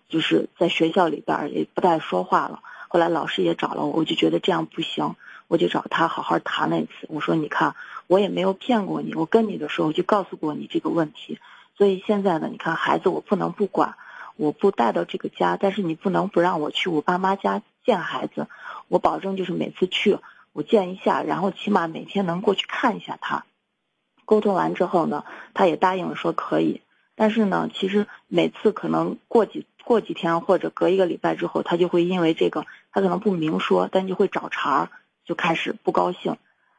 [0.09, 2.61] 就是在学校里边也不太说话了。
[2.87, 5.17] 后来老师也找了我，我就觉得这样不行。
[5.51, 7.75] 我就找他好好谈了一次，我说：“你看，
[8.07, 11.41] 我也没有骗过你，我跟你的时候就告诉过你这个问题，
[11.77, 13.97] 所以现在呢，你看孩子我不能不管，
[14.37, 18.47] 我不带到这个家，但是你不能不让我去我爸妈家见孩子，
[18.87, 20.19] 我保证就是每次去
[20.53, 23.45] 我见一下，然后起码每天能过去看一下他。”
[24.25, 26.81] 沟通完之后呢，他也答应了说可以，
[27.17, 34.89] 但是呢，其实每次可能过几过几天或者隔一个礼拜之后，他就会因为这个，他可能不明说，但就会找茬儿。
[35.31, 36.39] 就开始不高兴，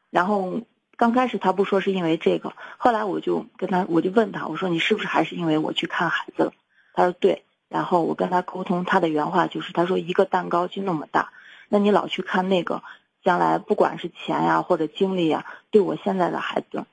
[0.10, 0.60] 然后
[0.98, 6.54] 刚开始他不说是因为这个，后来我就跟他，我就问他，我说你是不是还是因为我去看孩子了？
[6.94, 7.46] 他说对。
[7.70, 11.32] 然后我跟他沟通，他的原话就是，他说一个蛋糕就那么大，
[11.70, 12.84] 那你老去看那个，
[13.24, 16.84] 将来不管是钱呀或者精力呀，对我现在的孩子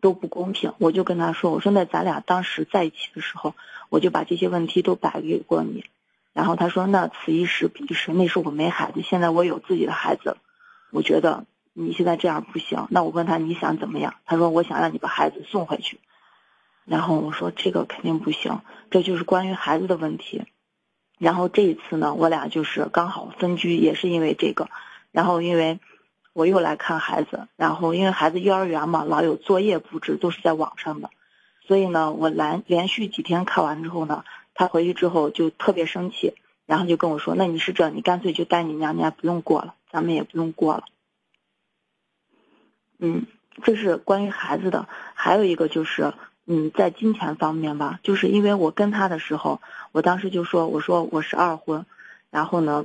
[0.00, 0.72] 都不公平。
[0.78, 3.54] 我就跟他说，我说那咱俩当时在一起的时候，
[3.90, 5.84] 我就把这些问题都摆给过你。
[6.32, 10.36] 然后他说，那此一时彼一时，那时候我没孩子，现在我有自己的孩子，
[10.94, 12.86] 我觉得你现在这样不行。
[12.88, 14.14] 那我问他你想怎么样？
[14.26, 15.98] 他说我想让你把孩子送回去。
[16.84, 18.60] 然后我说这个肯定不行，
[18.92, 20.44] 这就是关于孩子的问题。
[21.18, 24.68] 然后这一次呢，我俩就是刚好分居，也是因为这个。
[25.10, 25.80] 然后因为
[26.32, 31.10] 我又来看孩子，然后因为孩子幼儿园嘛，老有作业布置，都是在网上的，
[31.66, 36.34] 所以呢，我来连续几天看完之后呢，他回去之后就特别生气，
[36.66, 40.84] 然后就跟我说：“那你是这，你干脆就带你娘家不用过了，咱们也不用过了。”
[42.98, 43.26] 嗯，
[43.62, 46.14] 这是关于孩子的，还有一个就是。
[46.46, 51.86] 嗯，在金钱方面吧，就是因为我跟他的时候，我当时就说，我说我是二婚，
[52.28, 52.84] 然后呢，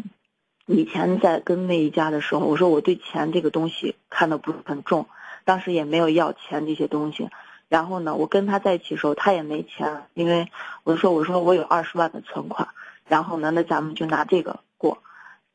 [0.65, 5.09] 以前在跟那一家的时候，我说我对钱这个东西看的不是很重，
[5.43, 7.29] 当时也没有要钱这些东西，
[7.67, 10.49] 然后呢，我跟他在一起的时候，他也没钱，因为
[10.85, 12.69] 我说我说我有二十万的存款，
[13.09, 14.99] 然后呢，那咱们就拿这个过，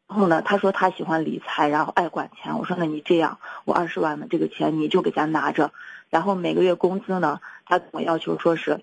[0.06, 5.72] 然后呢，他说他喜欢理财，然后爱管钱，我说那你这样，我二十万的这个钱你就给咱拿着。
[6.10, 8.80] 然后每个月工资呢，他跟我要求说是，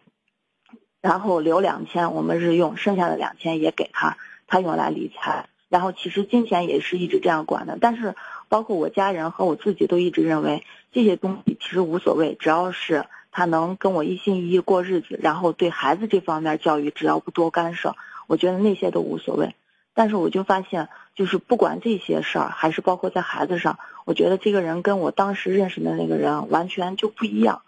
[1.01, 5.47] 然后留两千我们日用，剩下的两千也给他，他用来理财。
[5.69, 8.15] 然后其实金钱也是一直这样管的，但是
[8.49, 17.95] 包括我家人和我自己都一直认为这些东西其实无所谓，只要是他能跟我一心一意过日子，然后对孩子这方面教育只要不多干涉，
[18.31, 19.55] 我觉得那些都无所谓。
[19.93, 27.61] 但是我就发现，就是不管这些事儿，还是包括在孩子上，我觉得这个人跟我当时认识的那个人完全就不一样。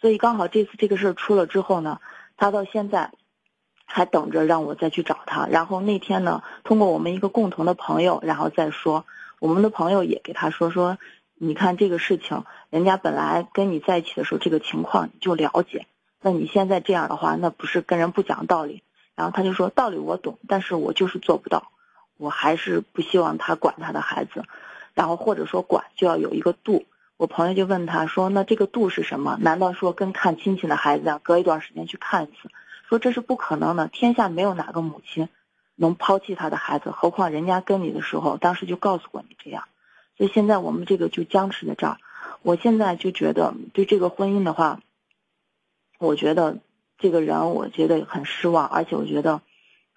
[0.00, 2.00] 所以刚好这次这个事儿出了之后呢，
[2.38, 3.12] 他到现在
[3.84, 5.46] 还等着让我再去找他。
[5.48, 9.04] 然后那天呢，通过我们一个共同的朋友，然后再说，
[9.38, 10.96] 我们的朋友也给他说说，
[11.34, 15.84] 你看这个事情，人家本来跟你在一起的时候这个情况你就了解，
[16.22, 18.82] 那你现在这样的话，那不是跟人不讲道理。
[19.16, 21.72] 然后他就说道理我懂，但是我就是做不到，
[22.18, 24.44] 我还是不希望他管他的孩子，
[24.94, 26.84] 然后或者说管就要有一个度。
[27.16, 29.38] 我朋友就问他说：“那这个度是什么？
[29.40, 32.50] 难道说跟看亲戚的孩子一样，隔一段时间去看一次？
[32.90, 35.30] 说这是不可能的，天下没有哪个母亲
[35.76, 39.64] 能抛弃他的孩子，何况人家跟你的时候，当时就告诉过你这样。
[40.18, 41.96] 所以现在我们这个就僵持在这儿。
[42.42, 44.80] 我现在就觉得对这个婚姻的话，
[45.98, 46.58] 我觉得。”
[46.98, 49.42] 这个人我觉得很失望，而且我觉得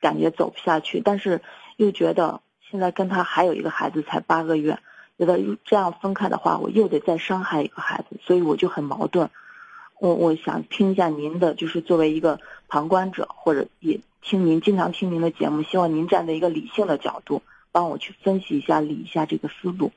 [0.01, 1.41] 感觉走不下去，但是
[1.77, 4.79] 又觉得现在跟他还有一个孩子才八个月，
[5.17, 9.29] 觉得这样分开的话，我又得再伤害一个孩子，所以我就很矛盾。
[9.99, 19.91] 我我想听一下您的，就是作为一个旁观者，或者也听您经常听您的节目，希望您站在一个理性的角度，帮我去分析一下、理一下这个思路。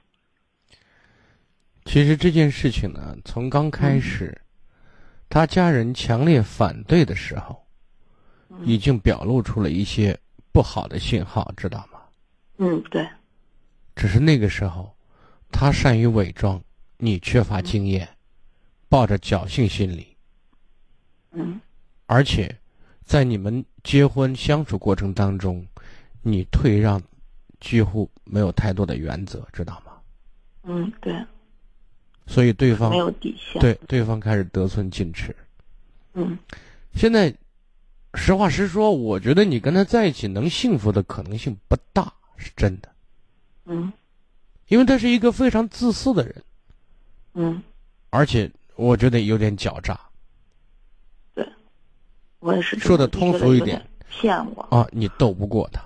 [1.84, 4.40] 其实这件事情呢，从刚开始。
[5.32, 7.64] 他家人强烈反对的时候，
[8.66, 10.14] 已经表露出了一些
[10.52, 12.00] 不好的信号，知道吗？
[12.58, 13.08] 嗯，对。
[13.96, 14.94] 只是那个时候，
[15.50, 16.62] 他善于伪装，
[16.98, 18.06] 你缺乏经验，
[18.90, 20.14] 抱着侥幸心理。
[21.30, 21.58] 嗯。
[22.04, 22.54] 而且，
[23.06, 25.66] 在你们结婚相处过程当中，
[26.20, 27.00] 你退让
[27.58, 29.92] 几乎没有太多的原则，知道吗？
[30.64, 31.24] 嗯，对。
[32.26, 35.34] 所以对方没有底线，对对方开始得寸进尺。
[36.14, 36.38] 嗯，
[36.94, 37.34] 现在
[38.14, 42.88] 实话实说，我觉得你跟他在一起能幸福的可能性不大，是真的。
[43.64, 43.92] 嗯，
[44.68, 46.42] 因为他是一个非常自私的人。
[47.34, 47.62] 嗯，
[48.10, 49.98] 而且我觉得有点狡诈。
[51.34, 51.46] 对，
[52.40, 54.86] 我也是说的通俗一点，骗我啊！
[54.92, 55.82] 你斗不过他。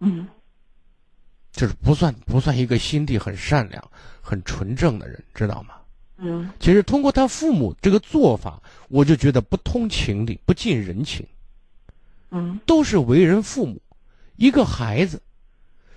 [0.00, 0.26] 嗯。
[1.54, 3.90] 就是不算不算一个心地很善良、
[4.20, 5.74] 很纯正的人，知道吗？
[6.16, 6.50] 嗯。
[6.58, 11.24] 其实通过他父母这个做法，我就觉得不通情理、不近人情。
[12.30, 12.58] 嗯。
[12.66, 13.80] 都是为人父母，
[14.34, 15.22] 一个孩子，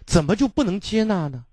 [0.06, 1.44] 怎么就不能接纳呢？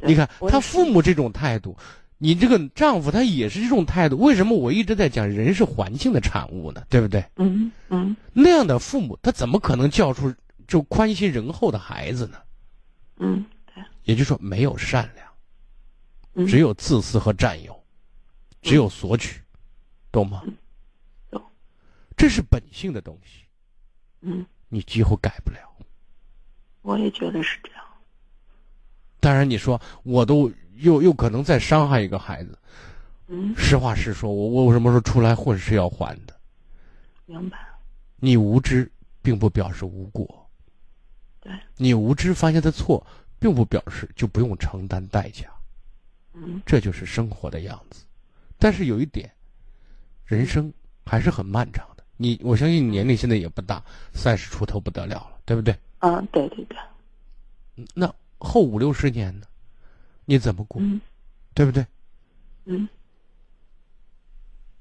[0.00, 1.76] 你看他父母这种态度，
[2.18, 4.16] 你这个丈夫他也是这种态度。
[4.18, 6.82] 为什么我一直在讲人是环境的产物呢？
[6.90, 7.24] 对不对？
[7.36, 8.16] 嗯嗯。
[8.32, 10.34] 那样的父母，他怎么可能教出
[10.66, 12.38] 就宽心仁厚的孩子呢？
[13.24, 17.84] 嗯，对，也就是说没有善良，只有自私和占有，
[18.60, 19.40] 只有索取，
[20.10, 20.42] 懂吗？
[21.30, 21.40] 懂，
[22.16, 23.44] 这是本性的东西，
[24.22, 25.58] 嗯，你几乎改不了。
[26.82, 27.84] 我也觉得是这样。
[29.20, 32.58] 当然，你说我都又又可能再伤害一个孩子。
[33.28, 36.36] 嗯，实话实说，我我为什么时候出来混是要还的？
[37.26, 37.56] 明白。
[38.16, 38.90] 你无知
[39.22, 40.41] 并不表示无过。
[41.42, 41.52] 对。
[41.76, 43.04] 你无知发现的错，
[43.38, 45.46] 并不表示就不用承担代价。
[46.32, 46.62] 嗯。
[46.64, 48.04] 这就是生活的样子。
[48.58, 49.30] 但是有一点，
[50.24, 50.72] 人生
[51.04, 52.04] 还是很漫长的。
[52.16, 53.84] 你我相信你年龄现在也不大，
[54.14, 55.76] 三十出头不得了了，对不对？
[55.98, 56.78] 嗯，对对对。
[57.94, 59.46] 那后五六十年呢？
[60.24, 60.80] 你怎么过？
[60.80, 61.00] 嗯。
[61.54, 61.84] 对不对？
[62.64, 62.88] 嗯。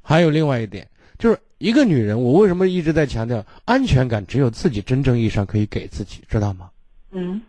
[0.03, 0.87] 还有另外一点，
[1.17, 6.71] 就是一个女人，我为什么一直在强调安全感，只有自己真正意义上可以给自己，知道吗？
[7.11, 7.39] 嗯。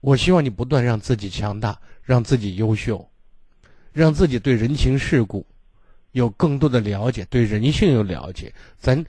[0.00, 3.08] 我希望你不断让自己强大，让自己优秀，
[3.92, 5.46] 让自己对人情世故
[6.10, 8.52] 有更多的了解，对人性有了解。
[8.80, 9.02] 咱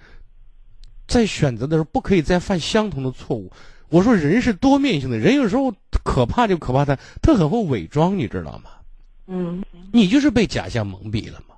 [1.08, 3.51] 在选择的时候，不可以再犯相同的错误。
[3.89, 8.70] 我说人是多面性的，人有时候可怕就可怕在他很会伪装，你知道吗？
[9.26, 9.64] 嗯。
[9.91, 11.55] 你就是被假象蒙蔽了吗？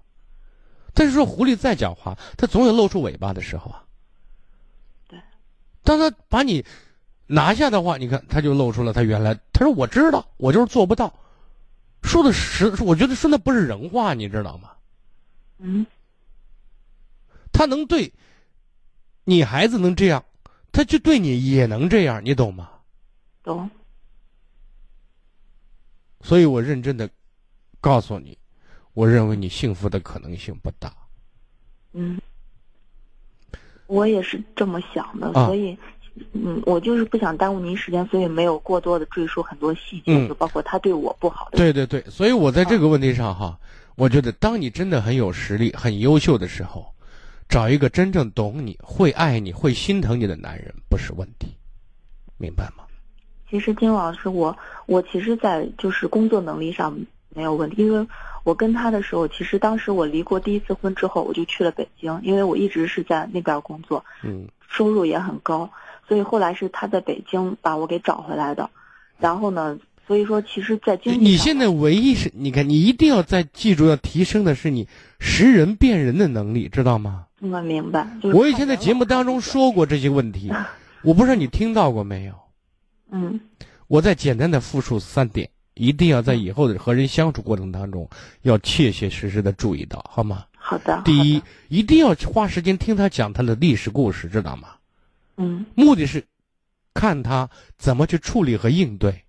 [0.98, 3.84] 但是说狐狸再狡猾，它总有露出尾巴的时候啊。
[5.08, 5.20] 对。
[5.84, 6.66] 当他把你
[7.28, 9.40] 拿下的话，你看他就露出了他原来。
[9.54, 11.14] 他说：“我知道，我就是做不到。”
[12.02, 14.72] 说的实，我觉得说那不是人话，你知道吗？
[15.60, 15.86] 嗯。
[17.52, 18.12] 他能对
[19.24, 20.26] 你孩子能这样，
[20.72, 22.72] 他就对你也能这样，你懂吗？
[23.44, 23.70] 懂。
[26.22, 27.08] 所以我认真的
[27.80, 28.37] 告诉你。
[28.98, 30.92] 我认为你幸福的可能性不大。
[31.94, 32.20] 嗯，
[33.86, 35.78] 我也是这么想的，所以，
[36.32, 41.60] 嗯，我就是不想耽误您时间，所以没有过多的赘述很多细节，就包括他对我不好的。
[41.60, 43.60] 对对对，所以我在这个问题上哈，
[43.98, 46.92] 我觉得当你真的很有实力、很优秀的时候，
[47.48, 51.56] 找一个真正懂你、会爱你、会心疼你的男人不是问题，
[52.40, 52.84] 明白吗？
[53.48, 56.98] 其实金老师，我我其实，在就是工作能力上
[57.30, 58.08] 没有问题，因为。
[58.48, 65.70] 我跟他的时候，其实当时我离过第一次婚之后，我就去了北京，因为我一直是在那边工作，嗯，收入也很高，
[66.08, 68.70] 所以后来是他在北京把我给找回来的。
[69.20, 69.78] 然后呢，
[70.08, 74.88] 所以说其实，在经济你现在唯一是，你看，你一定要在记住，要提升的是你
[75.20, 77.26] 识人辨人的能力，知道吗？
[77.42, 78.08] 我明白。
[78.34, 80.50] 我以前在节目当中说过这些问题，
[81.04, 82.34] 我不知道你听到过没有？
[83.12, 83.42] 嗯，
[83.88, 85.50] 我再简单的复述三点。
[85.78, 88.10] 一定要在以后的和人相处过程当中，
[88.42, 90.46] 要切切实实的注意到，好吗？
[90.58, 91.02] 好的。
[91.06, 94.70] 第一，一定要花时间听他讲他的历史故事，知道吗？
[95.38, 95.66] 嗯。
[95.76, 96.24] 目的是
[96.94, 99.24] 看他怎么去处理和应对。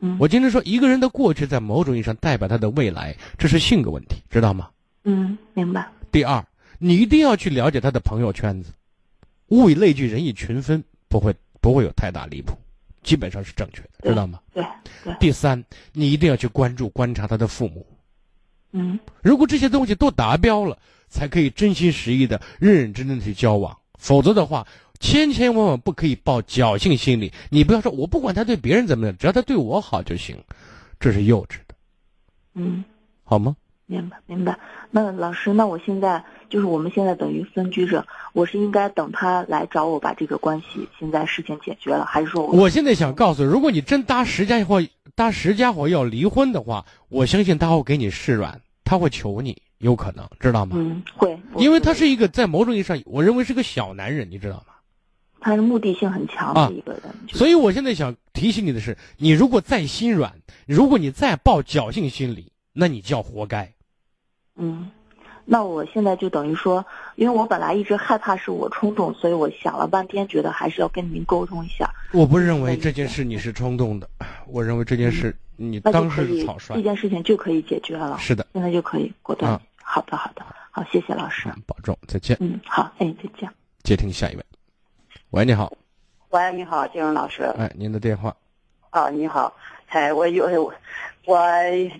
[0.00, 0.16] 嗯。
[0.18, 4.70] 我经常说，一个人的过去在某种意义上代表他的未来，这是性格问题，知道吗？
[5.04, 5.86] 嗯，明白。
[6.10, 6.44] 第二，
[6.78, 8.72] 你一定要去了解他的朋友圈子，
[9.48, 12.56] 物以类聚，人以群分，不会不会有太大离谱。
[13.08, 14.38] 基本上是正确的，知道吗？
[14.52, 14.62] 对
[15.02, 15.16] 对。
[15.18, 17.86] 第三，你一定要去关注、观察他的父母。
[18.72, 19.00] 嗯。
[19.22, 20.76] 如果这些东西都达标了，
[21.08, 23.74] 才可以真心实意的、认认真真的去交往。
[23.98, 24.66] 否则的话，
[25.00, 27.32] 千千万万不可以抱侥幸心理。
[27.48, 30.36] 你不要说，我不管他对别人怎么样，只要他对我好就行，
[31.00, 31.74] 这是幼稚的。
[32.52, 32.84] 嗯。
[33.24, 33.56] 好吗？
[33.90, 34.56] 明白明白。
[34.90, 42.52] 那老师，那我现在就是我们现在等于分居着，我是应该等他来找我把这个关系现在事情解决了，还是说我？
[42.52, 44.82] 我现在想告诉，如果你真搭十家伙
[45.14, 50.76] 搭十家伙要离婚的话，我相信他会给你示软，他会求你，有可能知道吗？
[50.78, 51.40] 嗯，会。
[51.56, 54.74] 因为他是一个在某种意义上，我认为是个小男人，你知道吗？
[55.40, 57.02] 他是目的性很强的一个人。
[57.28, 60.34] 所以我现在想提醒你的是，你如果再心软，
[60.66, 63.72] 如果你再抱侥幸心理，那你就要活该。
[64.58, 64.90] 嗯，
[65.44, 66.84] 那我现在就等于说，
[67.14, 71.88] 因为我本来一直害怕是我冲动，所以我想了半天，觉得还是要跟您沟通一下。
[72.12, 74.10] 我不认为这件事你是冲动的，
[74.46, 76.74] 我认为这件事你当时是草率。
[76.74, 78.18] 这件事情就可以解决了。
[78.18, 79.58] 是的，现在就可以果断。
[79.82, 81.48] 好的，好的，好，谢谢老师。
[81.66, 82.36] 保重，再见。
[82.40, 83.48] 嗯，好，哎，再见。
[83.84, 84.44] 接听下一位，
[85.30, 85.72] 喂，你好。
[86.30, 87.44] 喂，你好，金荣老师。
[87.56, 88.34] 哎，您的电话。
[88.90, 89.54] 哦，你好，
[89.88, 90.44] 哎，我有。
[90.62, 90.74] 我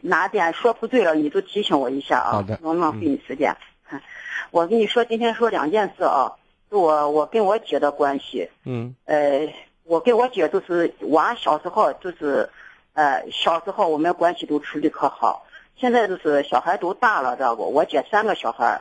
[0.03, 2.33] 哪点说不对了，你都提醒我一下啊！
[2.33, 3.55] 好的，能浪费你时间。
[4.51, 6.33] 我跟你说，今天说两件事啊，
[6.71, 8.49] 就我我跟我姐的关系。
[8.65, 8.95] 嗯。
[9.05, 9.53] 呃，
[9.85, 12.49] 我跟我姐就是，娃小时候就是，
[12.95, 15.45] 呃，小时候我们关系都处理可好。
[15.77, 17.71] 现在就是小孩都大了，知道不？
[17.71, 18.81] 我姐三个小孩，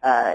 [0.00, 0.34] 呃，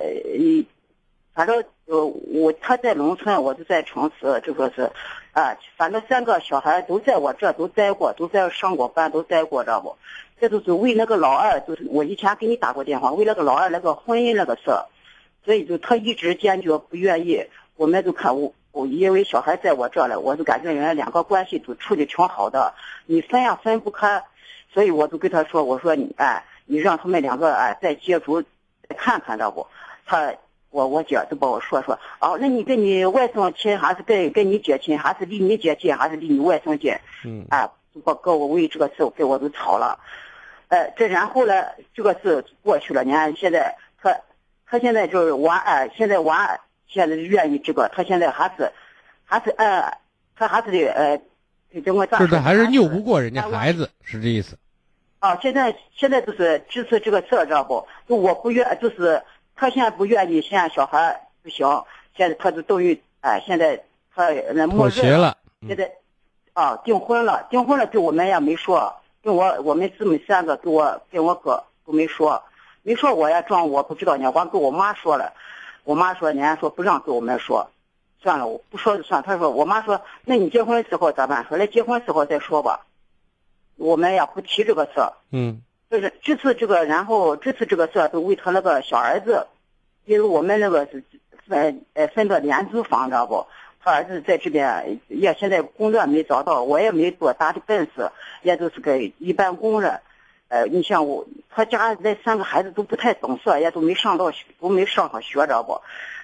[1.34, 4.92] 反正呃我他在农村，我就在城市，这个是。
[5.34, 9.98] 啊，反正三个小孩都在我这都待过，都在上过班，都待过，知道不？
[10.40, 14.70] 这都是为那个老二，就是我以前给你打过电话，为那个老二那个婚姻那个事，
[15.44, 17.44] 所以就他一直坚决不愿意。
[17.76, 22.76] 我们都看我，我因为小孩在我这了，我就感觉人家两个关系都处的挺好的。
[23.08, 24.24] 你分呀分不开，
[24.72, 29.66] 所以我就跟他说，我说你哎，你让他们两个哎再接触，再看看，知道不？
[30.06, 30.32] 他
[30.74, 36.98] 我我姐都帮我说说，哦，那你跟你外甥亲还是跟跟你姐亲，还是离你姐近，还是离你外甥近？
[37.24, 40.00] 嗯，啊，就把跟我为这个事跟我都吵了。
[40.70, 44.18] 呃，这然后呢，这个事过去了，你看现在他
[44.66, 46.36] 他现在就是我哎，现在我
[46.88, 48.72] 现在愿意这个，他现在还是
[49.26, 49.96] 还是呃，
[50.36, 51.22] 他还是得呃，
[51.86, 54.58] 跟我就是还是拗不过人家孩子，是这意思。
[55.20, 57.88] 啊，现在现在就是支持这个事儿，知道不？
[58.10, 59.24] 就我不愿，就是
[59.56, 61.68] 他现在不愿意，现在小孩不行，
[62.16, 63.84] 现在他就等于哎，现在
[64.16, 65.38] 他那默认了，
[65.68, 65.92] 现在
[66.54, 68.94] 啊订婚了，订婚了，对我们也没说。
[69.24, 72.44] 跟我我们姊妹三个，跟我跟我哥都没说，
[72.82, 74.30] 没说我也装我不知道呢。
[74.34, 75.32] 光跟我妈说了，
[75.86, 77.70] 我妈说人家说不让跟我们说，
[78.22, 79.24] 算了，我不说就算。
[79.24, 81.46] 他说我妈说，那你结婚时候咋办？
[81.48, 82.86] 说来结婚时候再说吧，
[83.78, 85.14] 我们也不提这个事儿。
[85.32, 85.62] 嗯，
[85.94, 89.46] 就是这次这个，然后这次这个事儿都为他那个小儿子，
[90.06, 91.04] 因为我们那个是
[91.48, 93.46] 分呃分的廉租房，知道不？
[93.84, 98.10] 他儿子在这边也现在工作没找到，我也没多大的本事，
[98.42, 100.00] 也都是个一般工人。
[100.48, 105.80] 呃，你像我，他家那三个孩子都不太懂事，也都没上到都没上上学，知道不？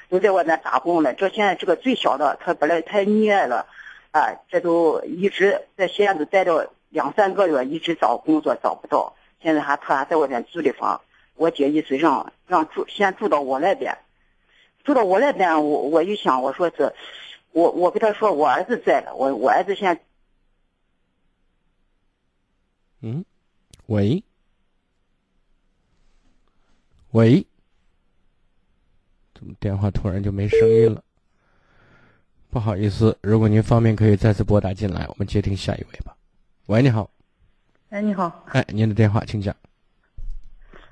[0.10, 1.14] 都在外面打工了。
[1.14, 3.68] 这现在这个最小的，他本来太溺爱了，
[4.10, 9.14] 啊，这都一直在西安都待了两三个月，一直找工作找不到。
[9.42, 11.02] 现在还他还在外面租的房，
[11.36, 13.98] 我姐意思让让住先住到我那边，
[14.84, 16.94] 住到我那边，我我一想，我说是。
[17.52, 20.02] 我我跟他说，我儿子在了，我我儿子现在，
[23.02, 23.26] 嗯，
[23.88, 24.24] 喂，
[27.10, 27.44] 喂，
[29.34, 31.04] 怎么电话突然就没声音了？
[32.52, 36.16] 不好意思，如果您方便，可以再次拨打进来，我们接听下一位吧。
[36.68, 37.10] 喂，你好。
[37.90, 38.46] 哎，你好。
[38.52, 39.56] 哎，您的电话，请讲。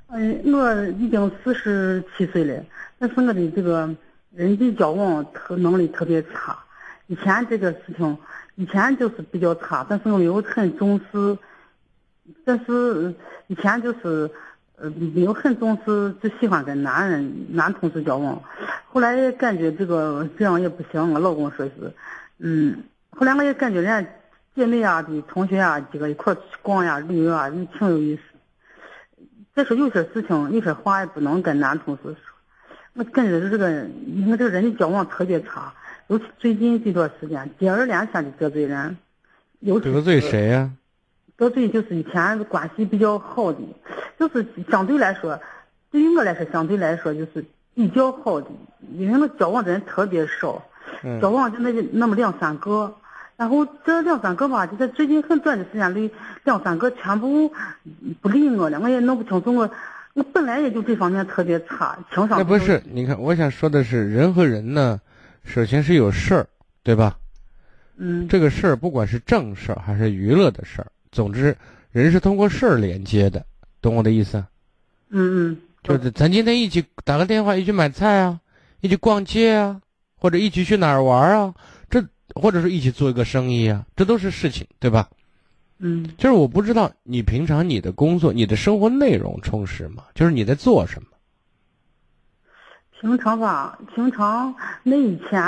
[0.07, 2.65] 嗯，我已经四十七岁了，
[2.97, 3.95] 但是我的这个。
[4.35, 6.55] 人际交往特能力特别差，
[7.07, 8.15] 以前这个事情，
[8.53, 11.35] 以前就是比较差，但是我有很重视，
[12.45, 13.11] 但是
[13.47, 14.29] 以前就是
[14.75, 18.39] 呃没有很重视，就喜欢跟男人男同事交往。
[18.89, 21.91] 后来也感觉这个这样也不行，我老公说是，
[22.37, 24.11] 嗯，后来我也感觉人家
[24.57, 28.21] 姐妹啊的同学啊几个一块去逛呀旅游啊，也挺有意思。
[29.53, 32.15] 再说有些事情有些话也不能跟男同事说。
[32.95, 33.87] 我感觉这个，
[34.27, 35.71] 我这个人的交往特别差，
[36.07, 38.97] 尤其最近这段时间，接二连三的得罪人，
[39.59, 40.71] 尤其得罪谁呀？
[41.35, 43.59] 得罪就是以前关系比较好的，
[44.17, 45.39] 就是相对来说，
[45.91, 47.45] 对于我来说，相对来说就是
[47.75, 48.47] 比较好的，
[48.93, 50.63] 因为我交往的人特别少，
[51.21, 52.95] 交往就那那么两三个，
[53.37, 56.11] 然后这两三个吧，就在最近很短的时间里，
[56.43, 57.53] 两三个全部
[58.19, 59.69] 不理我了，我也弄不清楚我。
[60.13, 62.39] 我本来也就这方面特别差，情商。
[62.39, 64.99] 那不是，你看，我想说的是，人和人呢，
[65.43, 66.47] 首先是有事儿，
[66.81, 67.15] 对吧？
[67.97, 68.27] 嗯。
[68.27, 71.55] 这个事儿，不管是正事儿还是娱乐的事儿，总之，
[71.91, 73.45] 人是通过事儿连接的，
[73.79, 74.43] 懂我的意思？
[75.11, 75.57] 嗯嗯。
[75.83, 78.39] 就是咱今天一起打个电话，一起买菜啊，
[78.81, 79.79] 一起逛街啊，
[80.19, 81.76] 或者一起去哪儿玩啊，这
[82.35, 85.09] 或者是一起做一个生意啊，这都是事情，对吧？
[85.79, 90.03] 嗯，就是我不知道你平常你的工作、你的生活内容充实吗？
[90.15, 91.09] 就是你在做什么？
[92.99, 95.39] 平常吧，平常那以前，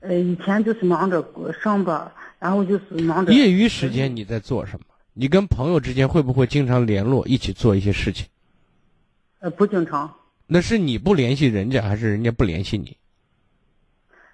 [0.00, 1.22] 呃，以前就是忙着
[1.62, 3.32] 上班，然后就是忙着。
[3.32, 4.86] 业余时间你在做什么？
[5.12, 8.26] 你跟朋友之间会不会经常联络，一起做一些事情？
[9.40, 10.10] 呃，不经常。
[10.46, 12.96] 那是你不联系人家，还是人家不联系你？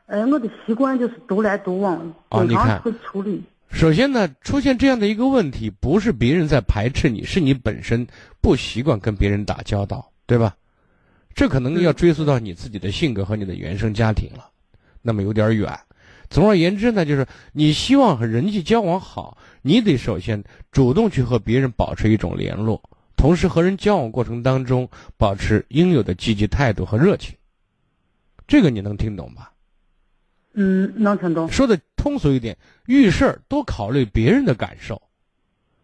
[0.06, 3.42] 呃，我的习惯就是独来独往，经常会处理。
[3.70, 8.06] 首先呢，出现这样的一个问题，不是别人在排斥你，是你本身
[8.40, 10.54] 不习惯跟别人打交道，对吧？
[11.34, 14.48] 这可能要追溯到你自己的性格和你的原生家庭了，
[15.02, 15.76] 那么有点远。
[16.30, 22.80] 总而言之呢，就是你希望和人际交往好，你得首先主动去和别人保持一种联络，
[23.16, 27.34] 同时和人交往过程当中保持应有的积极态度和热情。
[28.46, 29.50] 这个你能听懂吧？
[30.56, 31.50] 嗯，能听懂。
[31.50, 35.02] 说的通俗一点，遇事儿多考虑别人的感受，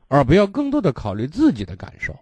[0.06, 2.16] 而不要更多的考虑自己的感受。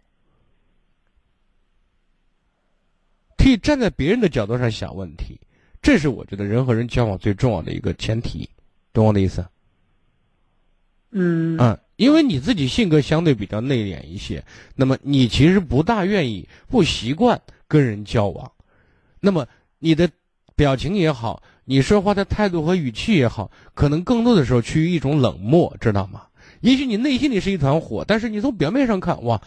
[3.37, 5.39] 替站在别人的角度上想问题，
[5.83, 8.49] 这是我觉得人和人交往最重要的一个前提，
[8.93, 9.47] 懂我的意思？
[11.11, 11.57] 嗯。
[11.59, 14.43] 嗯，因为你自己性格相对比较内敛一些，
[14.75, 18.51] 那么你其实不大愿意、不习惯跟人交往，
[19.21, 19.47] 那么
[19.79, 20.11] 你的
[20.57, 21.43] 表情也好。
[21.71, 26.23] 你说话的态度和语气也好，可能更多的时候趋于一种冷漠，知道吗？
[26.63, 29.39] 也许你内心里是一团火，但是你从表面上看，哇，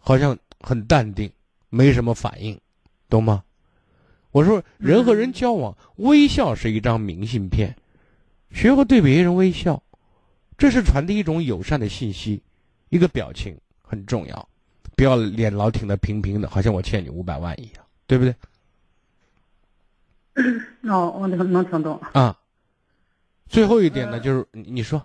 [0.00, 1.30] 好像很淡定，
[1.70, 2.60] 没什么反应，
[3.08, 3.44] 懂吗？
[4.32, 7.76] 我说，人和人交往，微笑是一张明信片，
[8.50, 9.80] 学会对别人微笑，
[10.58, 12.42] 这是传递一种友善的信息，
[12.88, 14.48] 一个表情很重要，
[14.96, 18.34] 不要脸老挺的平平的，好像我欠你五百万一样，对不对？
[20.82, 22.00] 哦，我能能听懂。
[22.12, 22.36] 啊，
[23.48, 25.02] 最后一点呢，就是你你说，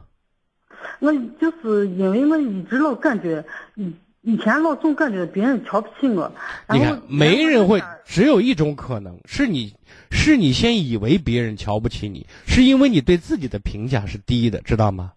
[0.99, 6.31] 我就是因为我一直老感觉，以以前老总感觉别人瞧不起我。
[6.69, 9.73] 你看，没人会，只有一种可能，是你
[10.11, 15.13] 是你先以为别人瞧不起你，是因为你对自己的评价是低的，知道吗？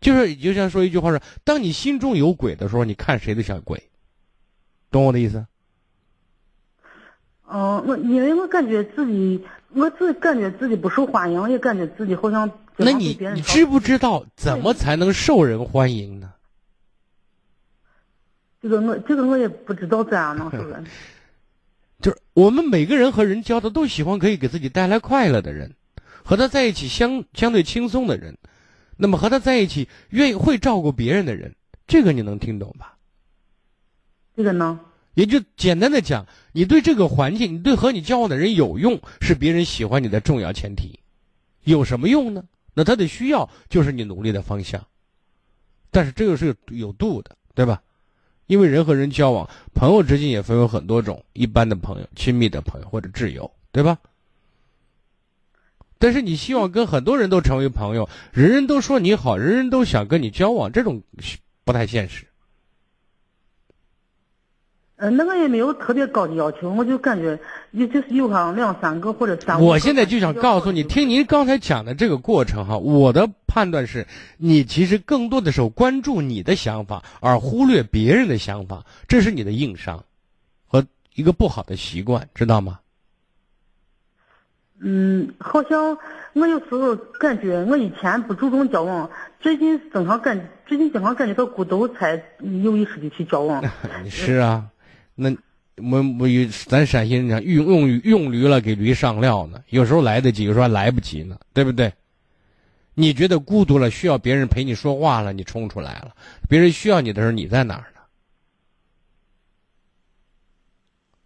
[0.00, 3.82] 就是就像说一句话说，当你心中有鬼的时候，你看谁都像鬼，
[4.90, 5.46] 懂我的意思？
[7.52, 9.44] 嗯，我因为我感觉自己，
[9.74, 12.50] 我自感觉自己不受欢迎，也感觉自己好像。
[12.76, 16.32] 那你你知不知道怎么才能受人欢迎呢？
[18.62, 20.64] 这个我这个我也不知道咋样能说。
[22.00, 25.74] 就是我们每个人和人交的都喜欢可以给自己带来快乐的人，
[26.24, 28.38] 和他在一起相相对轻松的人，
[28.96, 31.54] 那么和他在一起愿意会照顾别人的人，
[31.86, 32.96] 这个你能听懂吧？
[34.36, 34.80] 这个呢？
[35.20, 40.98] 也就简单的讲，你对这个环境，你对和你交往的人有用，是别人喜欢你的重要前提。
[41.64, 42.42] 有什么用呢？
[42.72, 44.82] 那他的需要就是你努力的方向。
[45.90, 47.82] 但是这个是有度的，对吧？
[48.46, 53.98] 因为人和人交往，朋友之间也分为很多种，一般的朋友、亲密的朋友或者挚友，对吧？
[55.98, 61.02] 但是你希望跟很多人都成为朋友，人人都说你好，人人都想跟你交往，这种
[61.64, 62.26] 不太现实。
[65.02, 67.38] 嗯，那个也没有特别高的要求，我就感觉
[67.70, 69.58] 也就是有上两三个或者三。
[69.58, 80.04] 我现在就想告诉你，听您刚才讲的这个过程哈，我的判断是，你其实更多的时候关注你的想法，而忽略别人的想法，这是你的硬伤，
[80.66, 80.84] 和
[81.14, 82.80] 一个不好的习惯，知道吗？
[84.82, 85.96] 嗯，好像
[86.34, 92.22] 我有时候感觉我以前不注重交往，最近经常感最近经常感觉到孤独，才
[92.62, 93.64] 有意识的去交往。
[94.10, 94.66] 是啊。
[95.22, 95.36] 那
[95.76, 101.92] 我我有咱陕西人讲用用用驴了给驴上料呢，有时候来得及，有时候还来不及呢，对不对？
[102.94, 106.12] 你觉得孤独了，需要别人陪你说话了，你冲出来了；
[106.48, 108.00] 别人需要你的时候，你在哪儿呢？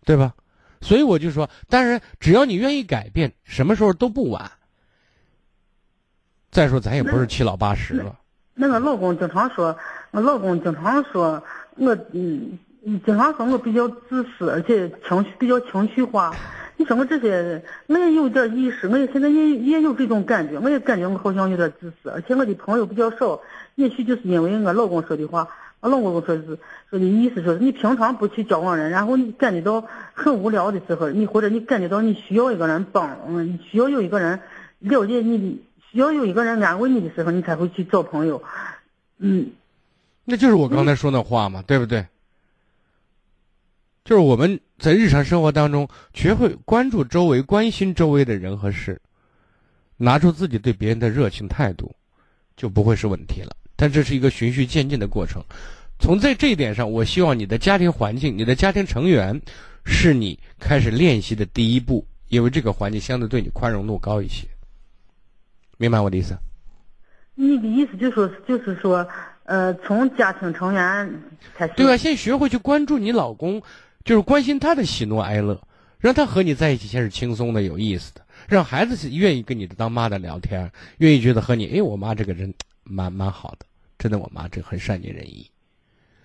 [0.05, 0.35] 对吧？
[0.81, 4.51] 所以我就说，当然，只要你愿意改变，什么时候都不晚。
[6.51, 8.19] 再说，咱也不是七老八十了。
[8.55, 9.77] 那个老公经常说，
[10.11, 11.41] 我老公经常说
[11.77, 12.59] 我嗯。
[12.87, 16.31] 你经常说我比较自私，而且情绪比较情绪化。
[16.77, 23.41] 你说我这些，我也有点意识，我也现在也也有这种感觉，我也感觉我好像有点自私，而且我的朋友比较少。
[23.77, 25.49] 也许就是因为我老公说的话，
[25.81, 26.59] 我老公说是
[26.91, 29.83] 说的意思说，你平常不去交往人，然后你感觉到
[30.13, 34.41] 很无聊的时候，你或者你感觉到你需要一个人帮，嗯，需要有一个人
[34.81, 38.43] 了解你的，需要有一个人安慰你的时候，你才会去找朋友。
[39.19, 39.53] 嗯，
[40.27, 42.07] 那就是我刚才说那话嘛，对不对？
[44.05, 49.01] 就是我们在日常生活当中学会关注周围、关心周围的人和事，
[49.97, 51.91] 拿出自己对别人的热情态度，
[52.55, 53.57] 就不会是问题了。
[53.77, 55.43] 但这是一个循序渐进的过程。
[55.99, 59.41] 从在这一点上，我希望你的家庭环境、你的家庭成员，
[59.87, 64.47] 是你开始练习的第一步，因为这个环境相对对你宽容度高一些。
[65.79, 66.37] 明白我的意思？
[67.37, 69.09] 你的意思就是说，就是说，
[69.45, 71.23] 呃，从家庭成员
[71.57, 71.73] 开始。
[71.75, 73.63] 对啊，先学会去关注你老公。
[74.05, 75.59] 就是关心他的喜怒哀乐，
[75.99, 82.53] 让他和你在一起先是轻松的、有意思的，让孩子是愿意跟你的当妈的聊天，愿意觉得和你，哎，我妈这个人
[82.83, 83.65] 蛮蛮好的，
[83.99, 85.51] 真的，我妈这很善解人意。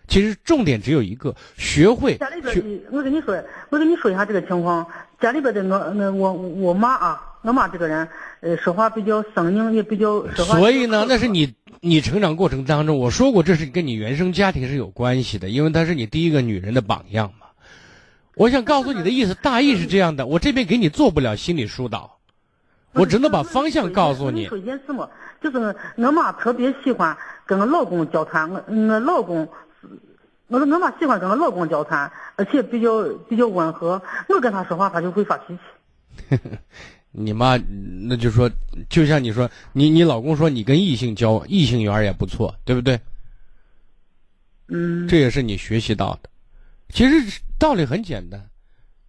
[0.10, 2.18] 其实重点只有一个，学会。
[2.18, 4.86] 家里边的，我跟你说，我跟你说一下这个情况。
[5.22, 5.78] 家里边的我，
[6.12, 8.06] 我我我妈啊，我妈这个人，
[8.42, 10.58] 呃，说话比较生硬，也比较说话。
[10.58, 17.39] 所以呢，那是你你成长过程当中，我说过，这是跟你原生家庭是有关系的，因为她是你第一个女人的榜样嘛。
[18.40, 20.26] 我想告诉你的意思，大意是这样的。
[20.26, 22.18] 我这边给你做不了心理疏导，
[22.94, 24.48] 我只能把方向告诉你。
[24.48, 25.10] 说一件事嘛，
[25.42, 29.46] 就是我妈特别喜欢跟我老公交谈，我我老公，
[30.48, 34.02] 我说我妈喜欢跟我老公交谈，而且比较比较温和。
[34.30, 35.54] 我跟他说话，他就会发脾
[36.30, 36.40] 气。
[37.12, 37.60] 你妈，
[38.08, 38.50] 那就说，
[38.90, 42.98] 就像你说，你你老公说你跟异性交异性缘也不错，对不对？
[44.70, 45.06] 嗯。
[45.10, 46.30] 这也是你学习到的。
[46.90, 48.50] 其实道理很简单，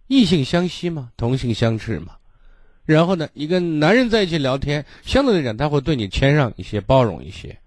[0.07, 2.15] 异性相吸嘛，同性相斥嘛。
[2.85, 7.57] 然后呢，一个男人在一起聊天，相对来讲他会对你谦让一些，包容一些。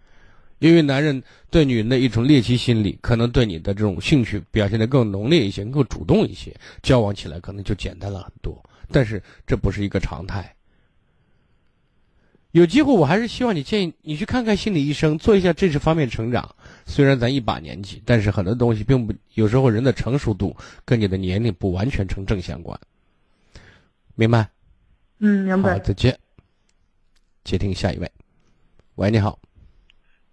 [0.60, 8.62] 因为男人对女人的一种猎奇心理，可能对你的这种兴趣表现得更浓烈一些，更主动一些，交往起来可能就简单了很多。
[8.90, 10.54] 但是这不是一个常态。
[12.52, 16.54] 有机会，我还是希望你建议你去看看心理医生，做一下这些方面成长。
[16.86, 22.78] 虽然咱一把年纪，但是很多东西并不，有时候人的成熟度跟你的年龄不完全成正相关。
[24.14, 24.48] 明白？
[25.18, 25.72] 嗯，明白。
[25.72, 26.18] 好，再见。
[27.44, 28.10] 接听下一位。
[28.96, 29.38] 喂，你好。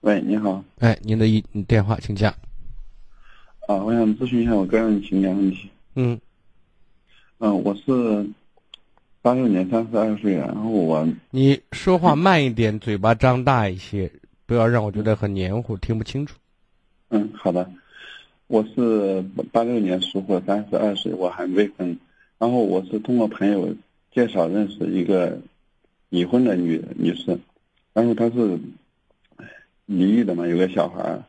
[0.02, 0.64] 喂，你好。
[0.80, 2.32] 哎，您的一电话，请讲。
[3.68, 5.70] 啊，我想咨询一下我个人情感问题。
[5.96, 6.20] 嗯。
[7.40, 8.30] 嗯，我是。
[9.24, 14.12] 八六年三十二岁，然后我你说话慢一点，嘴巴张大一些，
[14.48, 16.40] 不要让我觉得很黏糊，听不清楚。
[17.14, 17.70] 嗯，好的。
[18.48, 22.00] 我是八六年属虎，三十二岁，我还未婚。
[22.40, 23.76] 然后我是通过朋友
[24.14, 25.38] 介绍认识一个
[26.10, 27.38] 已婚的女女士，
[27.92, 28.58] 然后她是
[29.86, 31.24] 离异的嘛，有个小孩儿。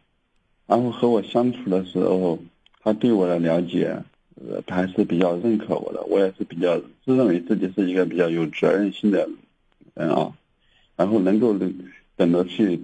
[0.68, 2.38] 然后和我相处的时候，
[2.80, 3.98] 她对我的了解。
[4.48, 9.28] 呃，他还是比较认可我的，我也是比较自认为自己是一个比较有责任心的
[9.94, 10.32] 人啊，
[10.96, 11.56] 然后能够
[12.16, 12.80] 等着去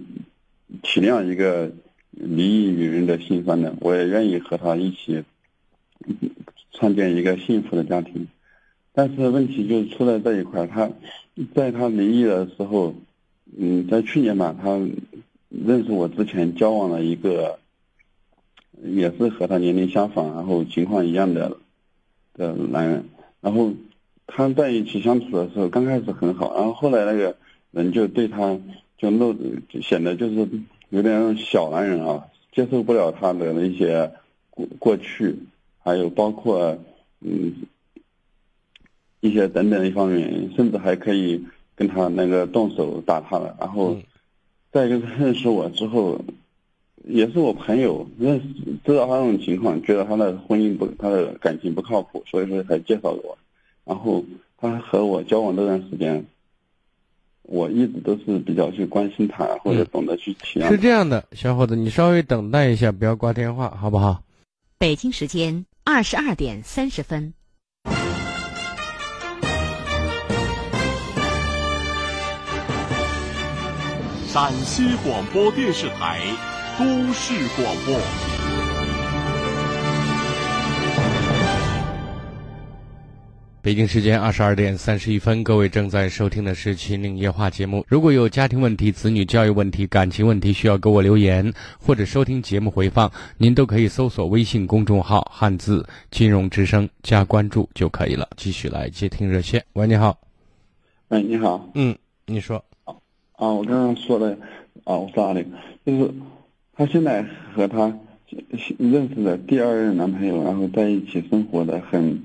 [0.82, 1.72] 体谅一个
[2.10, 5.22] 离异女人的心酸的，我也愿意和她一起
[6.72, 8.26] 创建一个幸福的家庭。
[8.92, 10.90] 但是问题就出在这一块，他
[11.54, 12.94] 在他离异的时候，
[13.56, 14.78] 嗯，在去年吧，他
[15.48, 17.58] 认识我之前交往了一个。
[18.80, 21.56] 也是和他年龄相仿，然后情况一样的
[22.34, 23.04] 的男人，
[23.40, 23.74] 然后
[24.24, 27.36] 他在一起相处的时候，刚开始很好，然后后来那个
[27.72, 28.56] 人就对他
[28.96, 29.34] 就露
[29.82, 30.48] 显得就是
[30.90, 34.12] 有点小男人啊，接受不了他的那些
[34.50, 35.36] 过过去，
[35.82, 36.78] 还有包括
[37.20, 37.52] 嗯
[39.20, 43.96] 一些等等一方面，甚至还可以跟他那个动手打他了，然后
[44.72, 46.20] 再一个认识我之后。
[47.04, 48.44] 也是我朋友认识
[48.84, 53.38] 知道他这种情况，觉得他的婚姻不，他的感情不靠谱，所以说才介绍给我。
[53.86, 54.22] 然后
[54.58, 56.26] 他和我交往这段时间，
[57.48, 60.68] 我一直都是比较去关心他，或者懂得去体谅。
[60.68, 64.22] 是这样的，小伙子，你稍微等待一下，不要挂电话，好不好？
[64.78, 67.32] 北京时间二十二点三十分。
[74.28, 76.20] 陕西广播电视台。
[76.78, 78.37] 都市广播。
[83.60, 87.84] 北京时间二十二点三十一分，各位正在收听的是《秦岭夜话》节目。
[87.88, 98.28] 如果有家庭问题、子女教育问题、感情问题，需要给我留言或者收听节目回放，您都可以搜索微信公众号“汉字金融之声”加关注就可以了。
[98.36, 99.64] 继续来接听热线。
[99.72, 100.16] 喂，你好。
[101.08, 101.68] 喂，你好。
[101.74, 101.96] 嗯，
[102.26, 102.64] 你说。
[102.84, 102.94] 啊，
[103.48, 104.38] 我刚刚说的
[104.84, 105.44] 啊，我是阿玲，
[105.84, 106.14] 就是。
[106.74, 107.92] 她现在和她
[108.78, 112.22] 认识的第二任男朋友，然后在一起生活的很，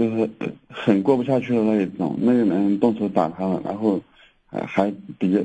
[0.00, 0.30] 就是
[0.70, 2.16] 很过不下去的那一种。
[2.22, 4.00] 那个男人动手打她了，然后
[4.46, 5.40] 还还比较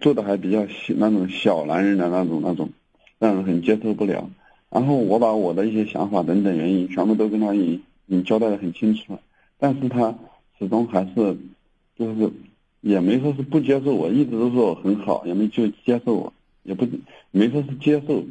[0.00, 2.68] 做的还比较小那种小男人的那种那种，
[3.20, 4.28] 让人很接受不了。
[4.68, 9.20] 然后我把我的一些想法等等原因全部都跟他已已交代的很清楚了，
[9.60, 10.12] 但是他
[10.58, 11.36] 始终还是
[11.96, 12.32] 就是
[12.80, 16.32] 也没说是不接受我，一直都说我很好，也没就接受我。
[16.64, 16.88] 也不
[17.30, 18.24] 没说是接受，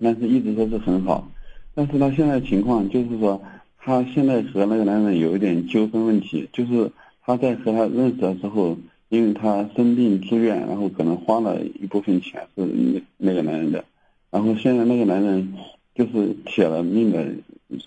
[0.00, 1.28] 但是一直说是很好。
[1.74, 3.42] 但是他现在情况就是说，
[3.86, 6.90] 她现在和那个男人有一点纠纷问题，就是
[7.22, 8.76] 她在和他认识的时候，
[9.10, 13.84] 因为她生病住院，然后可能花了一部分钱是那那个男人的，
[14.28, 15.54] 然后现在那个男人
[15.94, 17.32] 就是铁了命的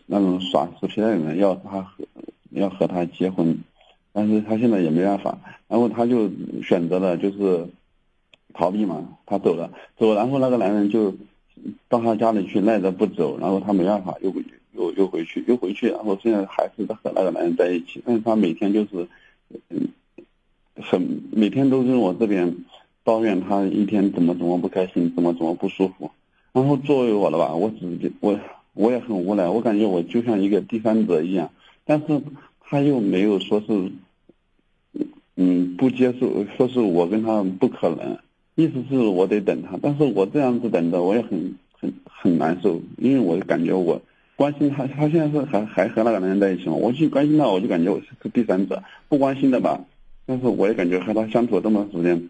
[0.06, 2.06] 那种耍死皮赖脸要她和
[2.52, 3.58] 要和他结婚，
[4.14, 5.38] 但是她现在也没办法，
[5.68, 6.30] 然后她就
[6.64, 7.68] 选择了就是。
[8.52, 11.16] 逃避嘛，他走了，走，然后那个男人就
[11.88, 14.32] 到他家里去赖着不走，然后他没办法，又
[14.74, 19.08] 又又回去，又回去，然后现在还是和那个男人在一起，但是他每天就是，
[19.70, 19.90] 嗯，
[20.76, 22.56] 很每天都跟我这边
[23.04, 26.12] 抱怨他一天怎么怎么不开心，怎么怎么不舒服，
[26.54, 28.40] 然后作为我的吧，我只我
[28.74, 31.52] 我也很无奈，我感觉我就像一个第三者一样，
[31.86, 32.22] 但是
[32.62, 33.92] 他又没有说是，
[35.36, 38.18] 嗯，不接受，说是我跟他不可能。
[38.56, 44.02] 意思是我得等他，但是我这样子等着我也很很很难受，因为我感觉我
[44.40, 49.84] 关心他，他现在是还还和那个男人在一起嘛，我去关心他，我就感觉我是第三者，不关心的吧。
[50.26, 52.30] 但是我也感觉和他相处这么长时间，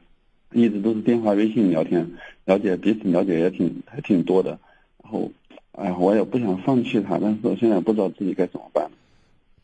[0.52, 2.10] 一直都是电话、微信聊天，
[2.46, 4.58] 了解彼此了解也挺还挺多的。
[5.04, 5.32] 然后，
[5.74, 8.90] 哎呀，我也不想放弃他，但是我现在不知道自己该怎么办。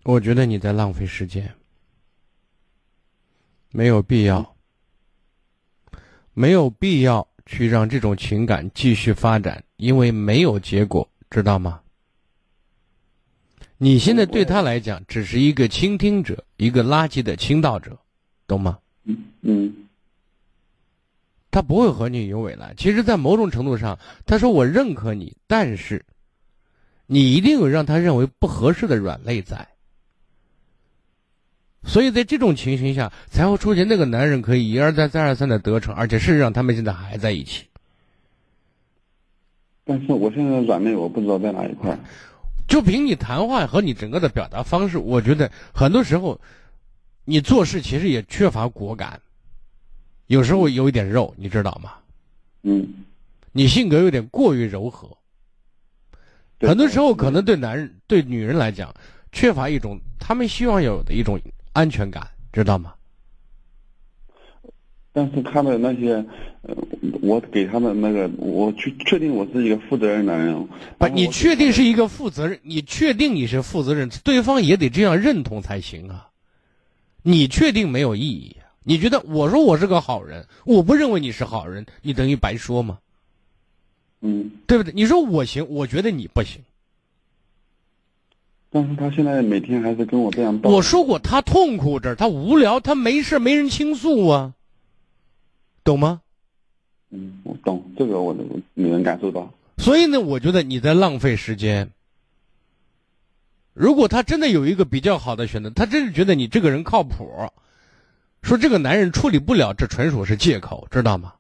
[0.04, 1.52] 我觉得你在浪费时间，
[3.72, 4.54] 没有必要。
[6.36, 11.82] 没有必要去让这种情感继续发展，因为没有结果，知道吗？
[13.78, 17.98] 你现在对他来讲只是一个倾听者，一个垃圾的倾倒者，
[18.48, 18.80] 懂吗？
[19.04, 19.74] 嗯嗯。
[21.52, 22.74] 他不会和你有未来。
[22.78, 26.04] 其实，在某种程度上，他说我认可你，但是，
[27.06, 29.68] 你一定有让他认为不合适的软肋在。
[31.84, 37.66] 所以在这种情形下，才会出现那个男人可以一而再、再而三的得逞，而且事实上他们现在还在一起。
[39.86, 41.98] 但是我现在软肋，我不知道在哪一块。
[42.68, 46.40] 就凭你谈话和你整个的表达方式，我觉得很多时候，
[47.26, 49.20] 你做事其实也缺乏果敢，
[50.28, 51.94] 有时候有一点肉，你知道吗？
[52.64, 52.88] 嗯。
[53.52, 55.10] 你性格有点过于柔和。
[56.62, 58.94] 很多时候，可能对男人、对女人来讲，
[59.32, 61.40] 缺乏一种他们希望有的一种。
[61.76, 62.95] 安全感，知道吗？
[65.18, 66.14] 但是他的那些，
[66.64, 66.76] 呃，
[67.22, 70.68] 我给他们那个，我去确定我是一个负责任男人。
[70.98, 72.60] 不，你确定是一个负责任？
[72.64, 74.10] 你确定你是负责任？
[74.26, 76.28] 对方也得这样认同才行啊！
[77.24, 78.58] 你确定没有意义？
[78.84, 83.00] 你觉得我说我是个好人，我不认为你是好人，你等于白说吗？
[84.20, 84.92] 嗯，对不对？
[84.94, 86.62] 你说我行，我觉得你不行。
[88.70, 90.60] 但是他现在每天还是跟我这样。
[90.64, 94.54] 我说过，他痛苦着，他无聊，他没事没人倾诉啊，
[95.86, 96.22] 懂吗？
[97.12, 99.54] 嗯，我懂这个，我能你能感受到。
[99.78, 101.92] 所以呢，我觉得你在浪费时间。
[103.74, 107.52] 如果他真的有一个比较好的选择，他真是觉得你这个人靠谱，
[108.42, 111.36] 说这个男人处理不了，这纯属是借口，知道吗？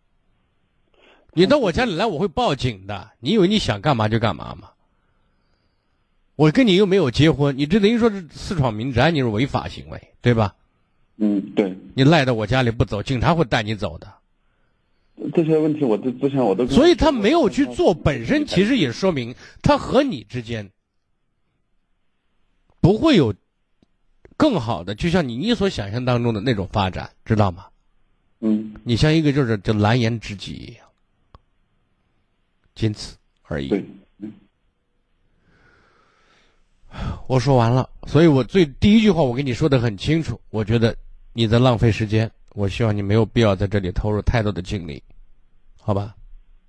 [1.33, 3.11] 你到我家里来，我会报警的。
[3.19, 4.69] 你以为你想干嘛就干嘛吗？
[6.35, 10.55] 我跟你又没有结婚，你这等于说是私闯民宅，你是违法行为，对吧？
[11.17, 11.75] 嗯，对。
[11.93, 14.13] 你赖到我家里不走，警察会带你走的。
[15.33, 16.67] 这些问题我都之前我都。
[16.67, 20.69] 所以他没有去做，本身其实也说明他和你之间
[22.81, 23.33] 不会有
[24.37, 27.65] 更好的，就像你你所想象当中的那种发展，知道吗？
[28.41, 28.73] 嗯。
[28.83, 30.85] 你像一个就是就蓝颜知己一样，
[32.75, 33.69] 仅此而已。
[33.69, 33.83] 对。
[37.27, 40.95] 我说完了，所以我最第一句话我跟你说的很清楚，我觉得
[41.33, 45.03] 你在浪费时间，我希望你没有必要在这里投入太多的精力，
[45.77, 46.15] 好吧？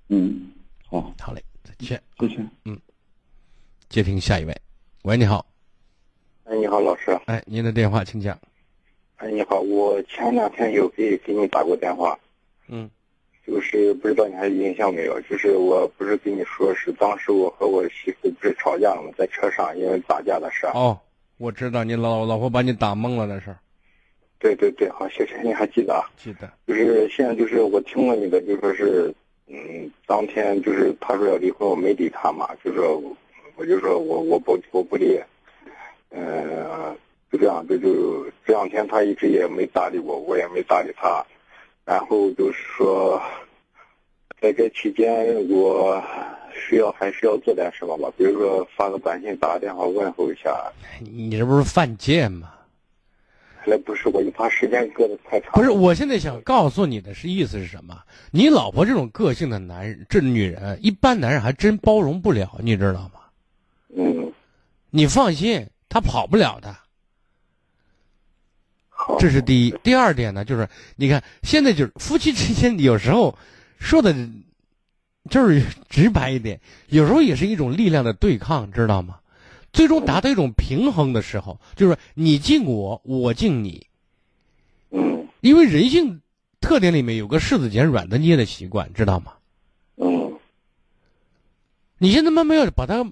[0.08, 0.50] 嗯，
[0.84, 2.76] 好，好嘞，再见，再见，嗯，
[3.88, 4.60] 接听下一位，
[5.04, 5.46] 喂，你好，
[6.44, 8.36] 哎，你好，老师，哎，您的电话请讲，
[9.16, 12.18] 哎，你好，我前两天有给给你打过电话，
[12.66, 12.90] 嗯。
[13.46, 15.20] 就是不知道你还有印象没有？
[15.20, 19.12] 就是我不是跟你说，是当时我和我媳妇不是吵架了吗？
[19.16, 20.72] 在车上因为打架的事儿。
[20.72, 20.98] 哦，
[21.36, 23.58] 我知道你老老婆把你打懵了的事儿。
[24.38, 26.04] 对对对，好，谢谢，你还记得啊？
[26.16, 26.50] 记得。
[26.66, 29.12] 就是现在，就是我听了你的，就说是，
[29.48, 33.02] 嗯，当天就是他说要离婚，我没理他嘛，就说，
[33.56, 35.18] 我就说我我不我不离，
[36.10, 36.96] 嗯，
[37.32, 41.24] 就这样，就就这两天他一直也没搭理我，我也没搭理他。
[41.84, 43.20] 然后就是说，
[44.40, 46.02] 在这期间，我
[46.52, 48.12] 需要还需要做点什么吧？
[48.18, 50.54] 比如说发个短信、打个电话问候一下。
[51.00, 52.52] 你这不是犯贱吗？
[53.66, 55.50] 那不是，我就怕时间隔得太长。
[55.52, 58.00] 不是，我现在想告诉你的是意思是什么？
[58.30, 63.20] 你老婆这种个性的男人，这女人一般男人还真包容不了，你知道吗？
[63.96, 64.32] 嗯。
[64.90, 66.74] 你放心，她跑不了的。
[69.18, 73.36] 这是第一，第二点呢，就是你看现在就是夫妻之间有时候
[73.78, 74.14] 说的，
[75.28, 79.18] 就是直白一点，有时候也是一种力量的对抗，知道吗？
[79.76, 83.86] 最终达到一种平衡的时候，就是你敬我，我敬你。
[84.90, 85.28] 嗯。
[85.42, 86.22] 因为人性
[86.62, 89.34] 特点里面有个柿子捡软的捏的习惯，知道吗？
[89.96, 90.32] 嗯。
[91.98, 93.06] 你现在慢慢要把它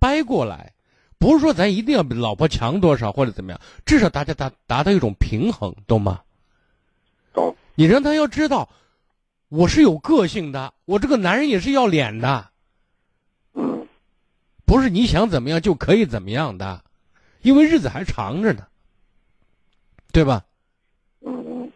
[0.00, 0.72] 掰过来。
[1.16, 6.22] 不是说咱一定要比老婆强多少或者怎么样，至少大家达达到一种平衡，懂吗？
[7.32, 7.54] 懂。
[7.76, 8.68] 你让他要知道，
[9.48, 12.50] 我是有个性的，我这个男人也是要脸的。
[14.70, 14.72] 嗯。
[14.72, 16.84] 不是你想怎么样就可以怎么样的，
[17.42, 18.68] 因为日子还长着呢，
[20.12, 20.44] 对吧？
[21.26, 21.72] 嗯。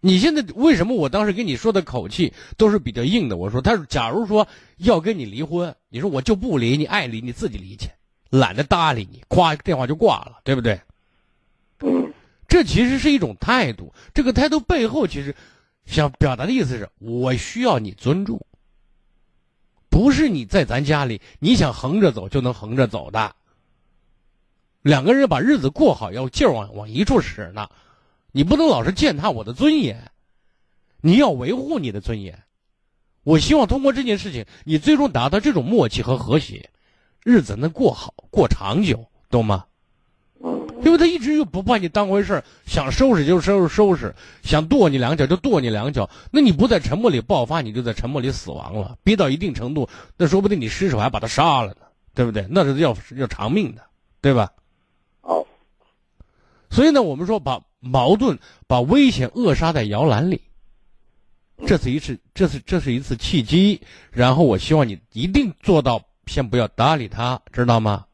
[0.00, 3.38] 你现在为什么我当时跟你说的口气都是比较硬的？
[3.38, 7.88] 我说，他，假如说要跟你离婚，你说我就不离，你爱离你自己离去。
[8.28, 10.78] 懒得搭理你，夸电话就挂了，对不对？
[11.80, 12.12] 嗯，
[12.46, 13.94] 这其实是一种态度。
[14.12, 15.34] 这个态度背后，其实
[15.86, 18.44] 想表达的意思是我需要你尊重，
[19.96, 23.34] 不是你在咱家里你想横着走就能横着走的。
[24.82, 27.70] 两个人把日子过好，要劲儿往往一处使呢，
[28.30, 30.12] 你不能老是践踏我的尊严，
[31.00, 32.42] 你要维护你的尊严，
[33.22, 36.68] 我希望通过这件事情，你最终达到这种默契和和谐，
[37.24, 39.64] 日子能过好、过长久，懂吗？
[40.84, 46.08] 因为他一直又不把你当回事儿，想收拾就收拾收拾，想跺你两脚就跺你两脚。
[46.30, 48.96] 那你不在沉默里爆发，你就在沉默里死亡了。
[49.02, 52.46] 逼到一定程度，那说不定你失手还把他杀了呢，对不对？
[52.50, 53.82] 那是要要偿命的，
[54.20, 54.52] 对吧？
[55.22, 55.44] 哦。
[56.70, 60.42] 所以呢，我们说把矛盾、把危险扼杀在摇篮里。
[61.66, 63.80] 这是一次，这是这是一次契机。
[64.10, 68.04] 然后我希望你一定做到，先不要搭理他，知道吗？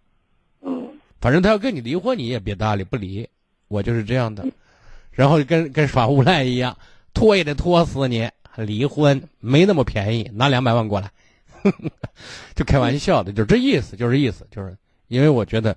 [1.22, 3.26] 反正他要跟你离婚，你也别搭理不理，
[3.68, 4.44] 我就是这样的。
[5.10, 6.76] 然后跟跟耍无赖一样，
[7.14, 8.28] 拖也得拖死你。
[8.56, 11.10] 离婚没那么便宜，拿两百万过来，
[12.54, 14.76] 就开玩笑的，就这意思，就是意思，就是
[15.08, 15.74] 因为我觉得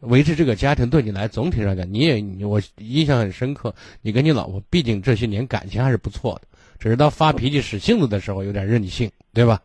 [0.00, 3.74] 维持这个家庭对你来总体上讲，你也我印象很深刻。
[4.02, 9.58] 你跟你老婆毕竟这些年感情还是不错的，只是到发脾气使性子的时候有点任性，对吧？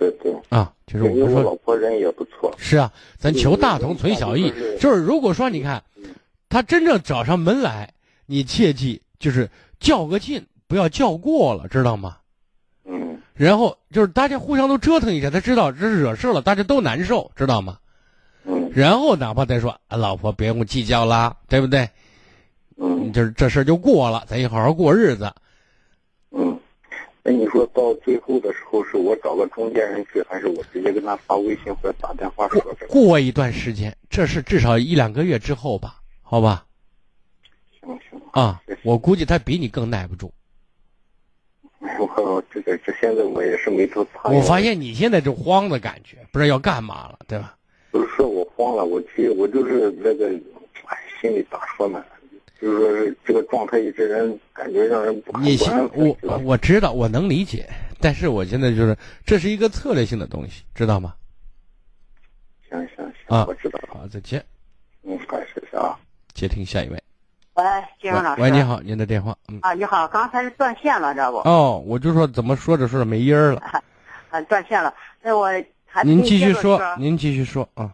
[0.00, 0.40] 对对对。
[0.48, 2.50] 啊，就是我们说，老婆人也不错。
[2.56, 4.50] 是啊，咱求大同存小异。
[4.80, 5.82] 就是如果说你看，
[6.48, 7.92] 他真正找上门来，
[8.24, 9.48] 你切记就是
[9.78, 12.16] 较个劲，不要较过了，知道吗？
[12.86, 13.20] 嗯。
[13.34, 17.76] 然后就是大家互相都折腾一下，他知道这是惹事了，大家都难受，知道吗？
[18.44, 18.70] 嗯。
[18.74, 21.88] 然后哪怕再说，老婆别用计较啦，对不对？
[22.78, 23.12] 嗯。
[23.12, 25.30] 就是这事儿就过了，咱也好好过日子。
[27.22, 27.24] 嗯。
[27.24, 32.60] 那你说到最后的时候，是我找个中间人去，还是我直接跟他发微信或者打电话说？
[32.88, 36.00] 过一段时间，这是至少一两个月之后吧？
[36.22, 36.66] 好吧。
[37.80, 38.20] 行行。
[38.32, 40.32] 啊，我估计他比你更耐不住。
[41.80, 47.56] 我这个这现在我也是没头苍我发现你现在就慌的感觉，不知道要干嘛了，对吧？
[47.90, 50.28] 不是说我慌了，我去我就是那个，
[50.86, 52.04] 哎，心里咋说呢？
[52.60, 55.56] 就是说，这个状态一直人感觉让人不你
[55.94, 57.68] 我我知道，我能理解，
[58.00, 61.14] 但是我现在就是这是一个策略性的东西，知道吗？
[62.68, 63.80] 行行行，啊，我知道。
[63.88, 64.44] 好，再见。
[65.02, 65.98] 嗯，感谢谢啊。
[66.34, 67.02] 接听下一位。
[67.54, 67.64] 喂，
[68.00, 68.42] 金荣老师。
[68.42, 69.36] 喂，你好，您的电话。
[69.48, 69.58] 嗯。
[69.62, 71.38] 啊，你好，刚才是断线了，知道不？
[71.38, 73.62] 哦，我就说怎么说着说着没音儿了。
[74.30, 74.94] 啊，断线了。
[75.22, 75.46] 那我
[75.86, 77.92] 还您继续说，您继续说啊。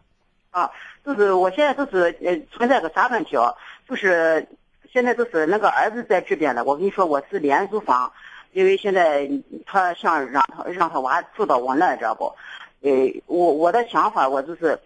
[0.50, 0.70] 啊，
[1.04, 3.52] 就是我现在就是呃存在个啥问题啊？
[3.88, 4.46] 就是
[4.92, 8.12] 现在都是那个儿子在这边了，我跟你说我是廉租房，
[8.52, 9.30] 因为现在
[9.64, 12.34] 他想让他让他娃住到我那，知道不？
[12.82, 12.90] 呃，
[13.26, 14.78] 我我的想法我就是，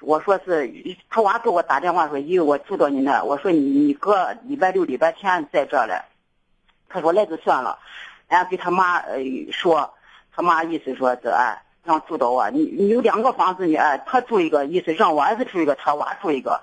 [0.00, 0.70] 我说是
[1.08, 6.02] 他娃给我打电话说，因为我住到你那，我说你你哥礼拜六礼拜天在这嘞，
[6.88, 7.78] 他说那就算了，
[8.28, 9.16] 俺给他妈呃
[9.50, 9.94] 说，
[10.34, 16.60] 他妈意思说是哎让住到我，你你有两个房子你哎他住一个，意思让我儿子住一个，他娃住一个。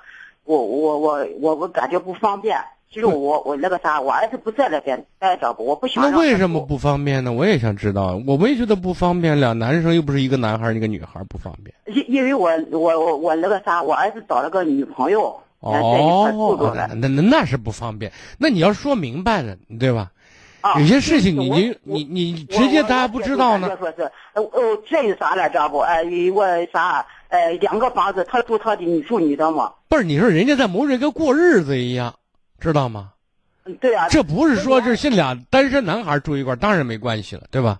[0.49, 2.57] 我我我我我感觉不方便。
[2.91, 6.09] 其实我我那个啥，我儿子不在那边待着不，我不想。
[6.09, 7.31] 那为什么不方便呢？
[7.31, 8.19] 我也想知道。
[8.25, 11.71] 我没觉得不方便，俩男生又不是一个男孩一个女孩，不方便。
[11.85, 15.83] 因因为我我我我那个啥，我儿子找了个女朋友，在一
[16.23, 16.73] 块住着。
[16.95, 18.11] 那那那是不方便。
[18.39, 20.09] 那你要说明白了，对吧？
[20.79, 23.77] 有些事情你你你你直接大家不知道呢。
[23.79, 25.77] 说是呃哦，这有啥了，知道不？
[25.77, 26.43] 哎，我
[26.73, 27.05] 啥？
[27.29, 29.71] 哎，两个房子，他住他的，你住你的嘛？
[29.87, 32.13] 不是，你说人家在谋着跟过日子一样，
[32.59, 33.13] 知道吗？
[33.79, 34.07] 对啊。
[34.09, 37.79] 这不是说这是俩单身男孩住一块当然没关系了，对吧？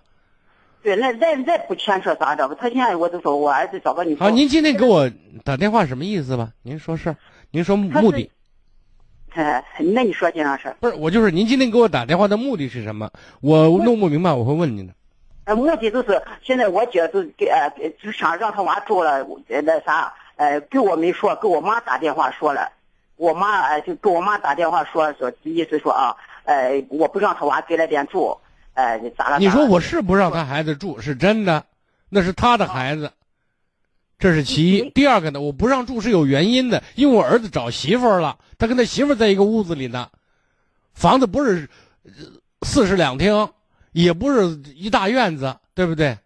[0.82, 2.48] 对，那那那不牵扯啥的。
[2.54, 4.16] 他现在我就说我儿子找个女。
[4.16, 5.10] 好，您今天给我
[5.44, 6.50] 打电话什么意思吧？
[6.62, 7.16] 您说事儿，
[7.50, 8.30] 您说目的。
[9.32, 10.74] 哎，那你说金老师。
[10.80, 13.10] 不是，我就是您今天给我打电话的目的是什么？
[13.40, 14.94] 我弄不明白，我会问您的。
[15.50, 17.68] 呃，目的就是现在我姐是给呃，
[18.00, 22.70] 就想让他娃住了，那啥，呃，给我没说，给我妈打电话说了，
[23.16, 28.38] 我妈呃就给我妈打电话说说，意思说啊，呃，我不让他娃给那边住，
[28.74, 29.38] 呃，咋了？
[29.40, 31.64] 你说我是不让他孩子住，是真的，
[32.08, 33.10] 那是他的孩子，
[34.20, 34.88] 这是其一。
[34.90, 40.10] 第二个呢，我不让住是有原因的，因为我儿子找媳妇儿了，他跟他媳妇儿在一个屋子里呢，
[40.94, 41.68] 房子不是
[42.62, 43.48] 四室两厅。
[43.92, 46.18] 也不是一大院子，对不对？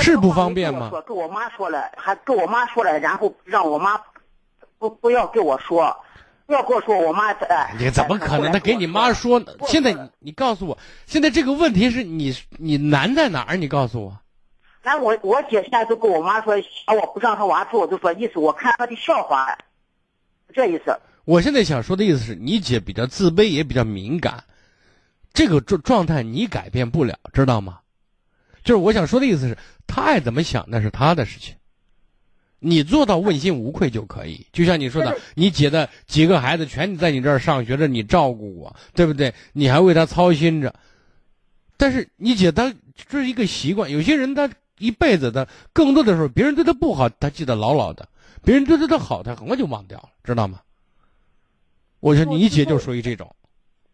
[0.00, 0.88] 是不方便吗？
[0.90, 4.00] 说跟我妈说了，还跟我妈说了，然后让我妈
[4.78, 5.94] 不不要跟我说，
[6.46, 7.74] 不要跟我说，我妈哎。
[7.78, 8.50] 你怎么可能？
[8.50, 9.40] 他给你妈说？
[9.66, 10.76] 现在你你告诉我，
[11.06, 13.56] 现在这个问题是你你难在哪儿？
[13.56, 14.18] 你告诉我。
[14.82, 16.54] 那我我姐现在都跟我妈说，
[16.88, 19.56] 我不让他娃住，就说意思我看她的笑话，
[20.52, 20.98] 这意思。
[21.24, 24.42] 我现在想说的意思是你姐比较自卑，也比较敏感。
[25.34, 27.80] 这个状状态你改变不了，知道吗？
[28.62, 31.54] 就是我想说的意思是，他爱怎么想那是他的事情，
[32.60, 34.46] 你做到问心无愧就可以。
[34.52, 39.34] 就像你说的，你姐的几个孩子全在你这儿上学着，你照顾我，对不对？
[39.52, 40.74] 你还为他操心着。
[41.76, 42.72] 但是你姐她
[43.08, 43.90] 这是一个习惯。
[43.90, 48.06] 有些人他一辈子的更多的时候，别人对他不好，他记得牢牢的；
[48.44, 50.60] 别人对他的好，他很快就忘掉了，知道吗？
[51.98, 53.34] 我说你姐就属于这种。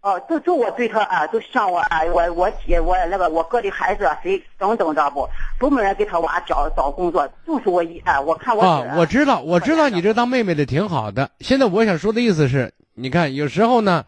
[0.02, 5.28] 哦，就就我对他啊，就像我啊，我我姐我那个我哥的孩子啊谁等等，知道不？
[5.58, 11.30] 都没人给他娃找找工作，就是我一啊，我看我啊，我知道，我知道你这当妹妹的挺好的。
[11.40, 14.06] 现在我想说的意思是，你看有时候呢，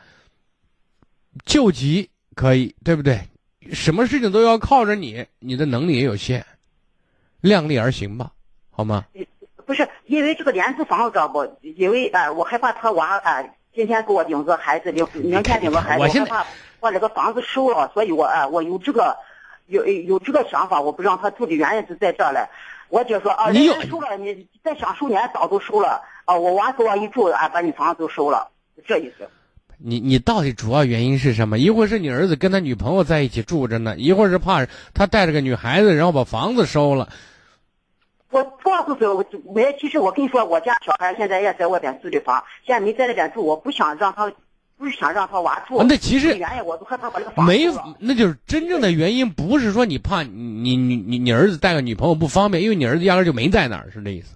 [1.45, 3.21] 救急可以，对不对？
[3.73, 6.43] 什么事情都要靠着你，你的能力也有限，
[7.43, 8.33] 量力而行吧，
[8.71, 9.05] 好吗？
[9.67, 11.45] 不是因为这个廉租房，知道不？
[11.61, 13.45] 因为啊，我害怕他娃啊。
[13.75, 16.47] 今天给我领个孩子，领明天领个孩子，我害怕
[16.79, 19.17] 把这个房子收了，所以我啊，我有这个
[19.67, 22.47] 有有这个想法，我不让他住的原因是在这儿嘞。
[22.89, 26.37] 我姐说啊，你收了，你再想收，你早都收了啊。
[26.37, 28.49] 我娃给我一住啊，把你房子都收了，
[28.87, 29.27] 这意思。
[29.79, 31.59] 你你到底主要原因是什么？
[31.59, 37.09] 一会儿是你儿子跟他女朋友在一起住着呢，一会儿是怕他带着个女孩子，然后把房子收了。
[38.33, 39.25] 我主要是说，
[39.55, 39.77] 没。
[39.79, 43.45] 其实我跟你说，我家小孩现在也在外边租的房，现在没在那边住。
[43.45, 44.33] 我不想让他，
[44.79, 45.83] 不是想让他娃住。
[45.83, 47.67] 那其实原因，我都害怕把这个房没，
[47.99, 54.35] 那就是真正的原因，不是说你怕你你你你儿子带个女朋友不方便，因为你儿子压根就没在那儿，是这意思。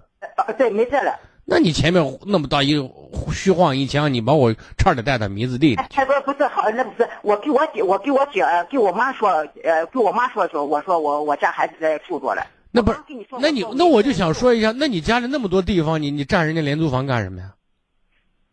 [0.57, 1.15] 对，没在了。
[1.49, 2.75] 那你前面那么大一
[3.31, 5.75] 虚晃一枪，你把我差点带到迷子地里。
[5.75, 9.29] 不是不是好，那不是我给我姐，我给我姐，给我妈说，
[9.63, 12.45] 呃，给我妈说说，我说我我家孩子在住着了。
[12.71, 12.99] 那不是，
[13.39, 17.53] 那你那我就想说一下，那你家里那么多地方，你你占人家廉租房干什么呀？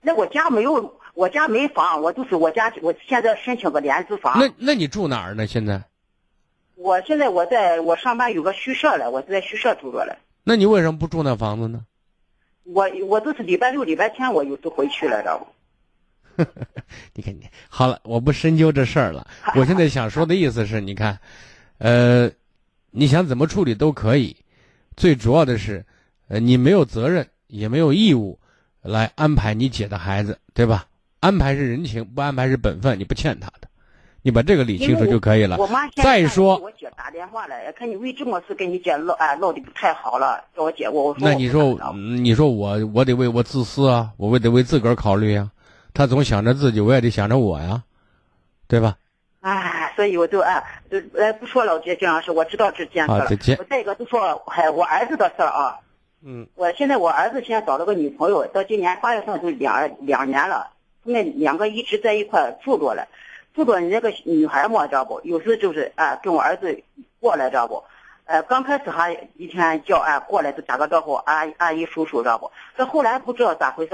[0.01, 4.39] 那我家没有，我家没房，我就是我家，我现在申请个廉租房。
[4.39, 5.47] 那那你住哪儿呢？
[5.47, 5.83] 现在？
[6.77, 10.17] 我现在我在我上班有个宿舍了，我在宿舍住着了。
[10.45, 11.85] 那你为什么不住那房子呢？
[12.65, 15.39] 我我都是礼拜六、礼拜天我有时回去了，知道
[16.37, 16.45] 不？
[17.15, 19.27] 你看你好了，我不深究这事儿了。
[19.57, 21.19] 我现在想说的意思是，你看，
[21.79, 22.31] 呃。
[22.97, 24.36] 你想怎么处理都可以，
[24.97, 25.84] 最主要的是，
[26.28, 28.38] 呃，你没有责任，也没有义务，
[28.82, 30.86] 来安排你姐的孩子，对吧？
[31.18, 33.66] 安排是人情，不安排是本分，你不欠他的，
[34.22, 35.57] 你把这个理清楚就可以了。
[35.57, 41.28] 我妈再说，我姐打电话来，看你为这么事跟你姐唠，哎，唠的不太好了，叫我姐我我说。
[41.28, 45.51] 那你说，你说我我得为我自私啊，我得为自个儿考虑啊，
[45.92, 47.82] 他总想着自己，我也得想着我呀，
[48.68, 48.97] 对吧？
[49.45, 53.26] 哎，所以我就哎，就哎不说了，我这这样事，我知道这件事了。
[53.59, 55.78] 我再一个就说，还我儿子的事儿啊。
[56.24, 56.47] 嗯。
[56.55, 60.70] 我现在我儿子现在找了个女朋友，到今年八月份就两两年了，
[61.03, 63.07] 那两个一直在一块住着了，
[63.53, 65.20] 住着你那个女孩嘛，知道不？
[65.24, 66.82] 有时就是哎跟我儿子
[67.20, 67.84] 过来，知道不？
[68.24, 72.51] 呃，刚开始还一天叫啊过来就打个招呼，阿阿姨叔叔，知道不？
[72.78, 73.92] 这后来不知道咋回事，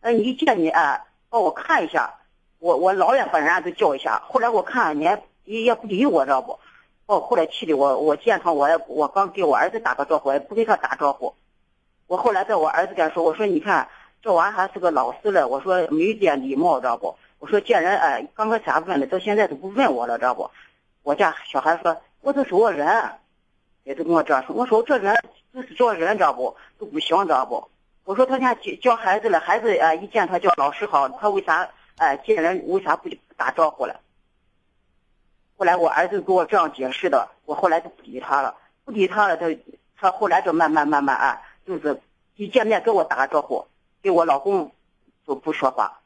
[0.00, 2.14] 哎一见你哎帮我看一下。
[2.60, 5.04] 我我老远把人家都叫一下，后来我看你
[5.44, 6.58] 也也不理我，知道不？
[7.06, 11.34] 哦，后来气的我，我见他我也我刚给我儿子打个招呼，也不给他打招呼。
[12.06, 13.88] 我后来在我儿子跟说，我说你看
[14.20, 17.16] 这娃还是个老师了，我说没点礼貌，知道不？
[17.38, 20.50] 我说见人哎，刚开始还问的，到现在都不问我了，知道不？
[21.02, 23.12] 我家小孩说，我这是我人，
[23.84, 24.54] 也都跟我这样说。
[24.54, 25.16] 我说这人
[25.54, 26.56] 就是这人，知道不？
[26.78, 27.70] 都不行，知道不？
[28.04, 31.68] 我说他现在教孩子了，孩子哎一见他叫老师好，他为啥？
[31.98, 34.00] 哎，见人为啥不打招呼了？
[35.56, 39.36] 后来我儿子给我这样解释的，我后来就不理他了，不理他了。
[39.36, 39.46] 他
[39.96, 42.00] 他后来就慢慢慢慢啊，就是
[42.36, 43.66] 一见面跟我打个招呼，
[44.00, 44.72] 跟我老公
[45.26, 46.00] 就不说话。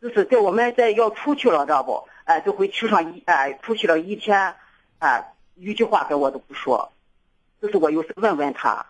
[0.00, 2.08] 就是在我们在要出去了，知道不？
[2.24, 4.54] 哎，就会去上一哎，出去了一天，
[5.00, 6.92] 哎，一句话跟我都不说。
[7.60, 8.86] 就是我有时问问他，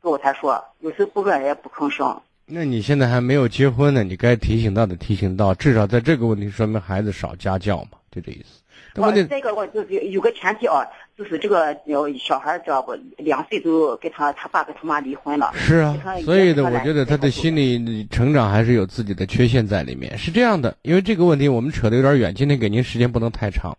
[0.00, 2.22] 这我才说，有时不问也不吭声。
[2.48, 8.62] 那你现在还没有结婚呢，你该提醒到的提醒到，至少在这个问题说明孩子少家教嘛，就这意思。
[8.94, 10.86] 我这个我就是有个前提啊，
[11.18, 11.76] 就是这个
[12.18, 15.52] 小孩知道不，两岁都跟他他爸跟他妈离婚了。
[15.54, 15.94] 是啊，
[16.24, 20.16] 所以的我觉得他的心理成长还是有自己的缺陷在里面。
[20.16, 23.76] 是这样的，因为这个问题我们扯得有点远，今天给您时间不能太长，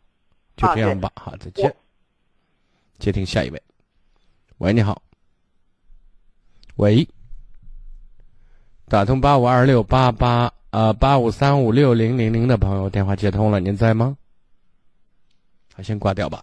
[0.58, 1.10] 就这样吧。
[1.16, 1.74] 好，再见。
[3.00, 3.62] 接听下一位，
[4.58, 5.02] 喂，你好。
[6.76, 7.08] 喂。
[8.90, 14.16] 打通八五二六八八呃八五三五六零零零的朋友电话接通了，您在吗？
[15.76, 16.42] 好，先挂掉吧。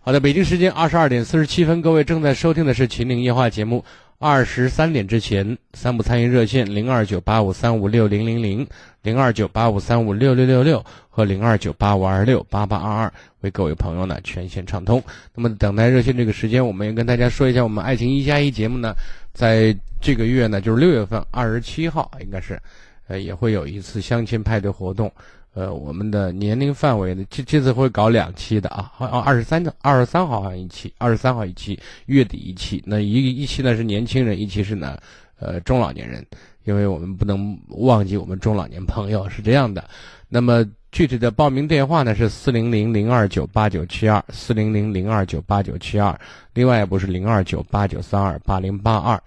[0.00, 3.84] 好的，北京时间二十二点四十七分，各位正在收听的是《秦岭夜话》节目。
[4.18, 8.66] 二十三点之前，三部参与热线零二九八五三五六零零零、
[9.02, 15.02] 零二九八五三五六六六六和零二九八五二六八八二二，为各位朋友呢全线畅通。
[15.34, 18.94] 那么等待热线这个时间，我们也跟大家说一下，我们《爱情一加一》节目呢，
[19.36, 22.58] 在这个月呢，就是六月份二十七号，应该是，
[23.06, 25.12] 呃，也会有一次相亲派对活动。
[25.52, 32.82] 呃，我们的年龄范围呢，这这次会搞两期的啊，好，二十三的二十三号好像一期，二十三号一期，月底一期。
[32.86, 34.98] 那一一期呢是年轻人，一期是呢，
[35.38, 36.24] 呃，中老年人，
[36.64, 39.84] 因为我们不能忘记我们中老年朋友是这样的。
[40.30, 40.64] 那么
[40.96, 46.18] 具体的报名电话呢是四零零零二九八九七二，四零零零二九八九七二，
[46.54, 49.22] 另外一部是零二九八九三二八零八二。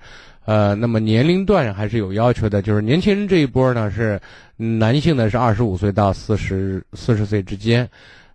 [0.46, 4.20] 呃，那么年龄段还是有要求的，就是年轻人这一波呢是
[4.58, 7.88] 男性呢是二十五岁到四十四十岁之间，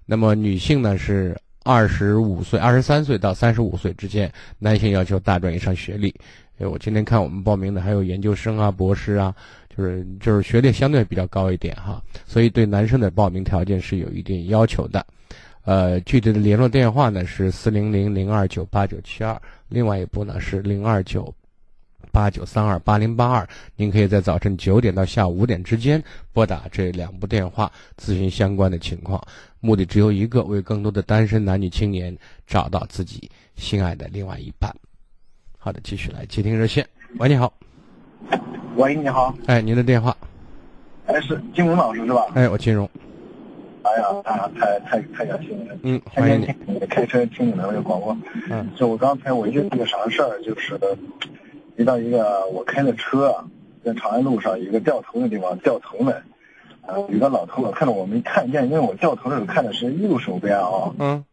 [0.07, 6.15] 那么女性呢是二十五岁二十三岁到三十五岁之间，男性要求大专以上学历。
[6.61, 9.35] 哎，我今天看我们报名的还有研究生啊、博士啊，
[9.77, 15.05] 就是就是学历相对比较高一点哈，所以对男生的报名条件是有一定要求的。
[15.65, 21.35] 呃，具体的联络电话呢是四零零零二九八九七二，另外一部呢是零二九。
[22.13, 26.01] 八九三二八零八二，您可以在早晨九点到下午五点之间
[26.33, 29.21] 拨打这两部电话咨询相关的情况，
[29.59, 34.73] 目的只有一个，为更多的单身男女青年找到自己心爱的另外一半。
[35.59, 36.87] 好的，继续来接听热线。
[37.19, 37.53] 喂，你好。
[38.77, 39.35] 喂，你好。
[39.47, 40.17] 哎，您的电话。
[41.07, 42.27] 哎，是金荣老师是吧？
[42.35, 42.89] 哎，我金荣。
[43.83, 45.77] 哎呀，啊，太太太感谢你了。
[45.83, 46.87] 嗯，欢迎你。
[46.87, 48.17] 开车听你的那个广播。
[48.51, 48.67] 嗯。
[48.75, 50.79] 就我刚才我遇到个啥事儿，就是。
[51.77, 53.35] 遇到一个我开的车，
[53.85, 56.23] 在长安路上一个掉头的地方掉头了，
[56.87, 61.25] 啊，有个老头老看到我没看见，因为我掉头的时候看的是右手边啊，嗯，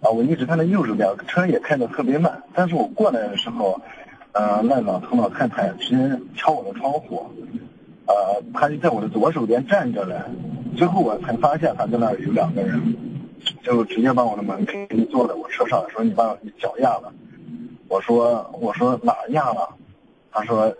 [0.00, 3.80] 啊，我一直看到右手边，车也开的特别慢，但是我过来的时候，
[4.38, 7.26] 呃，那老头老太太直接敲我的窗户，
[8.06, 8.14] 呃，
[8.54, 10.14] 他就在我的左手边站着嘞，
[10.76, 12.80] 最后我才发现他在那儿有两个人，
[13.64, 17.12] 就直接把我的门给坐在我车上，说你把脚压了。
[17.88, 19.74] 我说我说哪压了？
[20.30, 20.72] 他说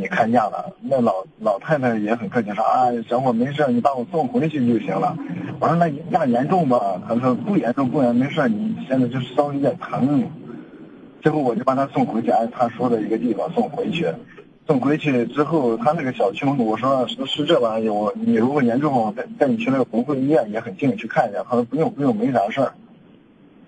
[0.00, 0.72] 你看压了。
[0.80, 5.16] 那老老太太也很客气说啊，小伙没事，你把我送回去就行了。
[5.60, 7.00] 我说那压严重吧？
[7.06, 10.28] 他说不严重不严没事，你现在就稍微有点疼。
[11.26, 14.06] 最后我就把他送回去，按他说的一个地方送回去。
[14.64, 21.42] 送回去之后，他那个小区门口我说是是这玩意儿，我你如果严重，我带带你去那个红会医院也很近，去看一下。
[21.42, 22.74] 他说不用不用，没啥事儿。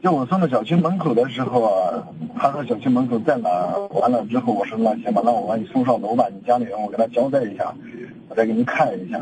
[0.01, 2.07] 就我送到小区门口的时候啊，
[2.39, 3.49] 他说小区门口在哪？
[3.91, 6.29] 完了之后，我说那行吧，那我把你送上楼吧。
[6.33, 7.75] 你家里人我给他交代一下，
[8.29, 9.19] 我再给你看一下。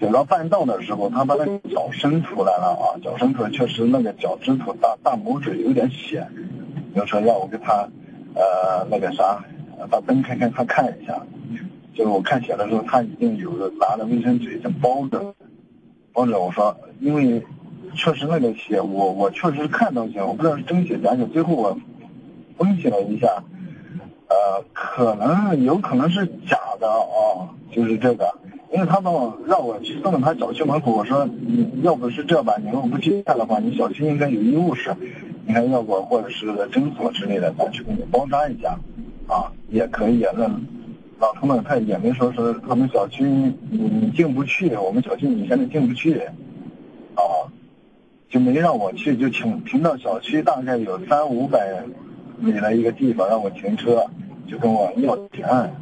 [0.00, 6.24] 走到半道的时候，他把那脚伸出来了啊，脚伸出来确实那个脚趾头大大拇指有点血，
[6.94, 7.88] 就说要我给他
[8.34, 9.44] 呃那个啥，
[9.90, 11.20] 把灯开开，他看一下。
[11.94, 15.34] 就是我看血的时候，他已经有拿着卫生纸已经包着，
[16.12, 16.38] 包着。
[16.38, 17.44] 我说因为。
[17.96, 21.26] 确实那个血，我我确实看到血，我不知道是真血假血。
[21.32, 21.76] 最后我
[22.56, 23.42] 分析了一下，
[24.28, 28.32] 呃，可能有可能是假的啊，就是这个。
[28.72, 34.94] 因为他把我让我去送到他小区门口，我说你要不是这吧，你如果不去看的话，你小区应该有医务室，
[35.50, 38.78] 你看要不或者是诊所之类的，咱去给你包扎一下，
[39.26, 40.24] 啊，也可以。
[40.32, 40.48] 那
[41.18, 46.20] 老头们，他也没说是他们小区你进不去，我们小区你现在进不去，
[47.16, 47.50] 啊。
[48.28, 51.82] 就没让我去，就停停到小区大概有三五百
[52.38, 54.06] 米的一个地方让我停车，
[54.46, 55.74] 就跟我要钱。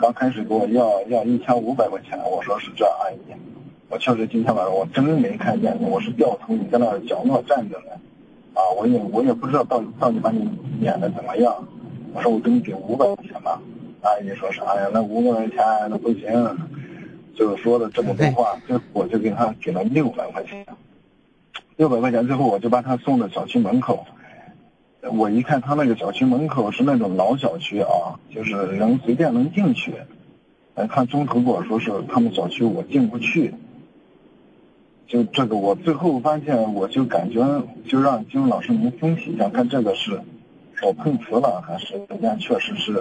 [0.00, 3.32] 刚开始给我要要一千五百块钱，我说是这阿姨，
[3.88, 7.92] 我确实今天晚上我真没看见你，我是掉头你在那角落站着呢，
[8.54, 10.48] 啊，我也我也不知道到底到底把你
[10.80, 11.54] 撵的怎么样，
[12.12, 13.60] 我说我给你给五百块钱吧，
[14.02, 14.90] 阿姨说啥呀？
[14.92, 15.58] 那五百块钱
[15.88, 16.58] 那不行，
[17.34, 20.66] 就说了这么多话，最后我就给他给了六百块钱。
[21.76, 24.06] 六百块钱之后，我就把他送到小区门口。
[25.10, 29.94] 我一看他那个小区门口是那种老小区啊，就是人随便能进去。
[30.74, 33.54] 哎，他中途跟我说是他们小区我进不去。
[35.12, 40.18] 就这个，我最后发现，我就感觉就让金老师您分析一下，看这个是
[40.82, 42.94] 我碰瓷了，还是人家确实是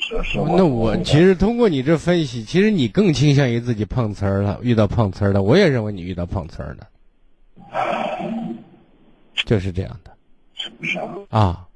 [0.00, 0.40] 是是。
[0.40, 5.40] 那我其实通过你这分析，其实你更倾向于自己碰瓷儿了，遇到碰瓷儿的。
[5.40, 6.84] 我也认为你遇到碰瓷儿的。
[9.46, 10.10] 就是这样的，
[10.54, 11.14] 是不是啊？
[11.30, 11.68] 啊，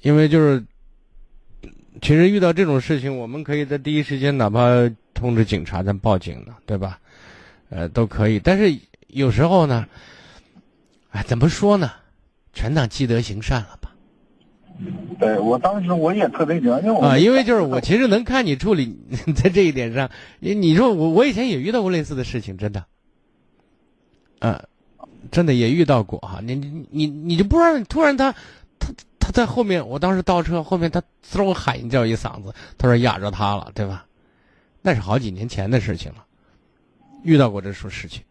[0.00, 0.64] 因为就是，
[2.00, 6.98] 其实遇到这种事情，我们可以在第一时间，哪怕通知警察、咱报警呢，对吧？
[7.70, 8.38] 呃，都可以。
[8.38, 8.78] 但是
[9.08, 9.86] 有时候呢，
[11.10, 11.90] 哎，怎么说呢？
[12.52, 13.92] 全当积德行善了吧？
[15.18, 18.98] 对我当时我也特别紧张，因为啊，因为就是我其实能看你处理
[19.34, 20.10] 在这一点上，
[20.40, 22.84] 你你说我我以前也遇到过类似的事情，真的，
[24.40, 24.60] 嗯。
[25.32, 28.30] 真的也遇到过哈，你你你你就不知道，突然他
[28.78, 34.06] 他他在后面，我当时倒车后面，他嗖喊叫一嗓子，他说压着他了，对吧？
[34.82, 36.24] 那是好几年前的事情了。
[37.26, 38.22] 遇到过这种事情。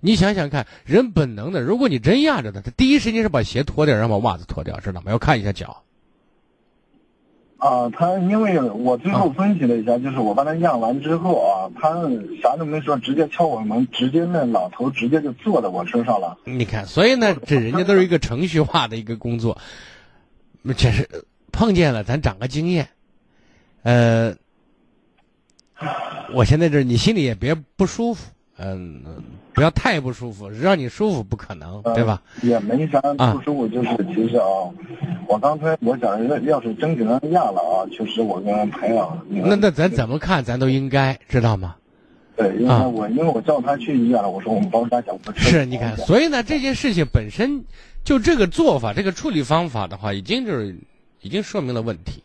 [0.00, 5.12] 你想想看，人本能的，如果你真压着他，他第一时间是把鞋脱掉，然后把袜子脱掉，知道吗？
[5.12, 5.84] 要看一下脚。
[7.58, 11.90] 啊，他因为我最后分析了一下，就是我把他压完之后啊，他
[12.42, 16.36] 啥都没说，直接敲我门，直接那老头直接就坐在我身上了。
[16.44, 19.56] 你看，所以呢，这人家都是一个程序化的一个工作，
[20.76, 21.08] 这是
[21.52, 22.88] 碰见了咱长个经验。
[23.84, 24.34] 呃，
[26.34, 29.02] 我现在这你心里也别不舒服，嗯，
[29.52, 32.22] 不要太不舒服，让你舒服不可能，对吧？
[32.42, 34.46] 也没啥不舒服，就是其实啊，
[35.28, 41.76] 我刚才我想，要要是真给他压了啊，确实我跟排长，那那咱怎么看，咱都应该知道吗？
[42.34, 47.62] 对，因为我因为我叫他去医院了，我说我们包扎脚不是，你看，所以呢，这件事情本身
[48.04, 50.74] 就这个做法，这个处理方法的话，已经就是
[51.20, 52.22] 已经说明了问题。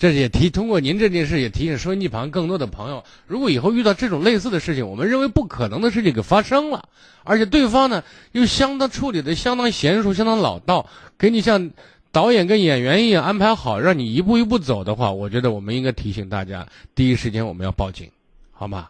[0.00, 6.88] 这也提通过您这件事，也提醒收音机旁更多的朋友，如果以后遇到这种类似的事情，我们认为不可能的事情给发生了，
[7.22, 8.02] 而且对方呢
[8.32, 11.70] 又相当处理的相当娴熟、相当老道，给你像
[12.12, 18.10] 导演跟演员一样安排好，让你一步一步走的话，我觉得我们应该提醒大家，第一时间我们要报警，
[18.52, 18.88] 好吗？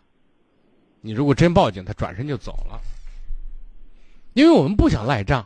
[1.01, 2.79] 你如果真报警，他转身就走了，
[4.35, 5.45] 因为我们不想赖账，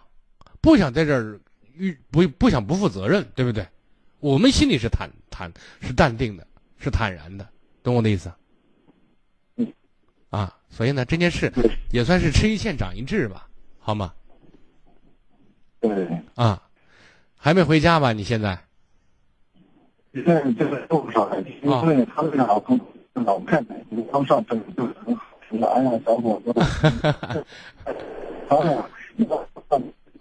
[0.60, 1.40] 不想在这儿
[1.74, 3.66] 遇不不想不负责任，对不对？
[4.24, 5.52] 我们心里是坦坦
[5.82, 6.46] 是淡定的，
[6.78, 7.46] 是坦然的，
[7.82, 8.32] 懂我的意思？
[9.56, 9.70] 嗯，
[10.30, 11.52] 啊，所以呢，这件事
[11.92, 13.46] 也算是吃一堑长一智吧，
[13.78, 14.14] 好吗？
[15.78, 16.08] 对。
[16.36, 16.62] 啊，
[17.36, 18.14] 还没回家吧？
[18.14, 18.58] 你现在？
[20.14, 21.30] 现在这个路上，
[21.62, 22.80] 因为他们老公
[23.12, 23.76] 老太太
[24.10, 26.54] 刚上班就很好，说哎呀，小伙子，
[28.48, 28.88] 哎呀，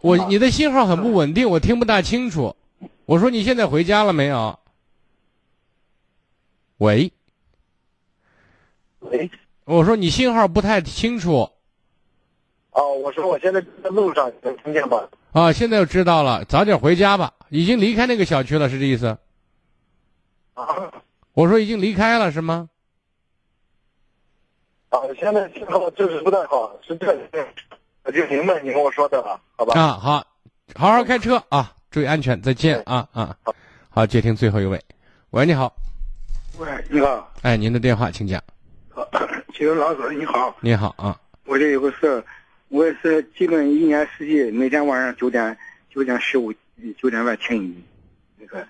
[0.02, 2.54] 我你的信号很不稳定，我听不大清楚。
[3.06, 4.60] 我说你现在回家了没有？
[6.78, 7.12] 喂，
[9.00, 9.30] 喂，
[9.66, 11.50] 我说你信号不太清楚。
[12.72, 15.08] 哦，我说我现在在路上，能听见吗？
[15.32, 17.32] 啊，现在就知道了，早点回家吧。
[17.50, 19.18] 已经离开那个小区了，是这意思？
[20.56, 20.92] 啊，
[21.34, 22.70] 我说已经离开了，是吗？
[24.90, 27.16] 啊，现在信号就是不太好，是这，
[28.04, 29.80] 我就明白你跟我说的了，好吧？
[29.80, 30.28] 啊，好，
[30.76, 31.76] 好好开车啊。
[31.94, 33.38] 注意安全，再见啊啊！
[33.92, 34.84] 好，接听最后一位。
[35.30, 35.72] 喂，你好。
[36.58, 37.32] 喂，你好。
[37.44, 38.44] 哎，您的电话，请讲。
[39.54, 40.58] 请问老师，你好。
[40.60, 41.16] 你好啊。
[41.46, 42.26] 我这有个事儿，
[42.70, 45.56] 我也是基本一年四季，每天晚上九点
[45.88, 46.52] 九点十五
[46.98, 47.84] 九点半听你。
[48.40, 48.68] 那个，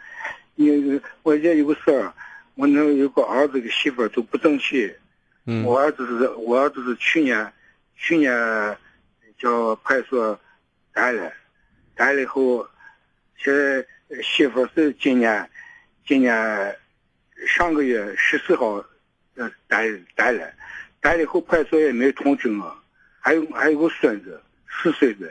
[0.56, 2.14] 你我这有个事儿，
[2.56, 4.94] 我那有个儿子跟媳妇都不争气。
[5.46, 5.64] 嗯。
[5.64, 7.50] 我儿子是，我儿子是去年
[7.96, 8.30] 去年
[9.40, 10.40] 叫派出所
[10.92, 11.32] 逮了，
[11.96, 12.68] 逮了以后。
[13.44, 13.86] 这
[14.24, 15.50] 媳妇是今年，
[16.08, 16.74] 今年
[17.46, 18.76] 上个月十四号，
[19.36, 20.50] 呃，逮逮了，
[21.02, 22.74] 逮了以后派出所也没通知我，
[23.20, 25.30] 还有还有个孙子四岁的，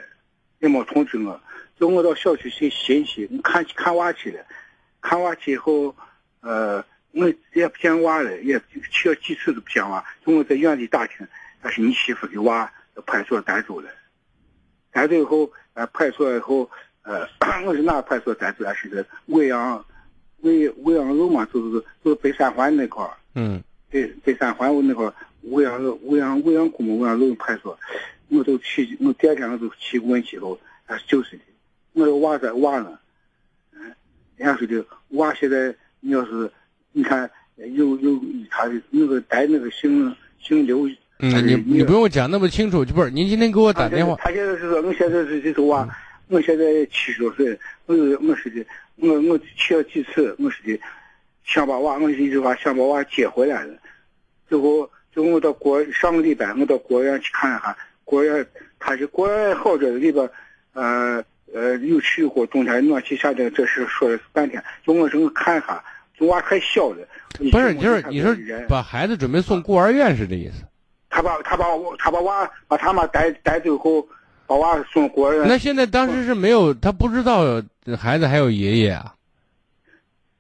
[0.59, 1.41] 也没通知我，
[1.81, 4.45] 就我到小区去寻去，看看娃去了，
[5.01, 5.97] 看娃去以后，
[6.41, 8.61] 呃，我也不见娃了，也
[8.91, 11.27] 去了几次都不见娃，就我在院里打听，
[11.63, 12.71] 那是你媳妇给娃
[13.07, 13.91] 派出所带走了，
[14.91, 16.71] 带走以后，呃，派出所以后。
[17.03, 17.27] 呃，
[17.67, 18.65] 我是哪个派出所在住？
[18.75, 19.85] 是个未央，
[20.41, 23.11] 未未央路嘛，就是就是北三环那块儿。
[23.35, 23.63] 嗯。
[23.91, 25.13] 北北三环那块儿，
[25.43, 27.79] 未央路、未央未央区嘛，未央路派出所，
[28.29, 31.43] 我都去，我第二天我就去问去了，他就是的。
[31.93, 32.99] 我说娃在娃呢，
[33.75, 33.83] 嗯，
[34.37, 36.51] 人家说的娃现在你要是
[36.93, 38.19] 你看有有
[38.51, 40.89] 他那个带那个姓姓刘。
[41.19, 44.17] 嗯，你你不用讲那么清楚，就不是您今天给我打电话。
[44.17, 45.87] 他现在是说，我现在是就是娃。
[46.33, 47.95] 我现在七十多岁，我
[48.27, 48.65] 我是的，
[48.97, 50.81] 我我去了几次，我是的，
[51.45, 53.75] 想把娃，我一句话想把娃接回来了。
[54.49, 57.77] 最后，最后我到国上个礼拜，我到国院去看一下，
[58.07, 58.47] 国院
[58.79, 60.27] 他是国院好着里边，
[60.73, 61.23] 呃
[61.53, 65.85] 呃有去过，冬天暖气下的这事说了半天，就我说我看一下，
[66.21, 67.07] 娃还小了。
[67.37, 68.35] 不是，就是你说
[68.67, 70.65] 把孩子准备送孤儿院是这意思？
[71.11, 74.09] 他把他把我他把娃把他妈带带走后。
[74.53, 75.49] 把娃送国人。
[75.49, 77.63] 那现在当时是没有，他不知道
[77.99, 79.15] 孩子还有爷爷啊。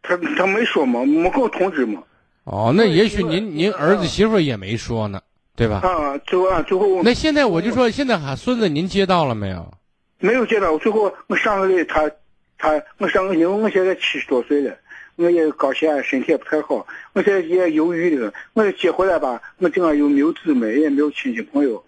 [0.02, 2.02] 他他没说嘛，没给我通知嘛。
[2.44, 5.20] 哦，那也许您您儿子媳妇也没说呢，
[5.56, 5.80] 对吧？
[5.82, 7.02] 啊，最后啊，最后。
[7.02, 9.72] 那现在我就说，现在喊孙子，您接到了没有？
[10.18, 12.10] 没有接到，最后我上个月他
[12.58, 14.76] 他我上个因为我现在七十多岁了，
[15.16, 21.82] 我也高血压，身体也不太好，我现在也犹豫的，我接回来吧，我这样又没有姊妹，也没有亲戚朋友。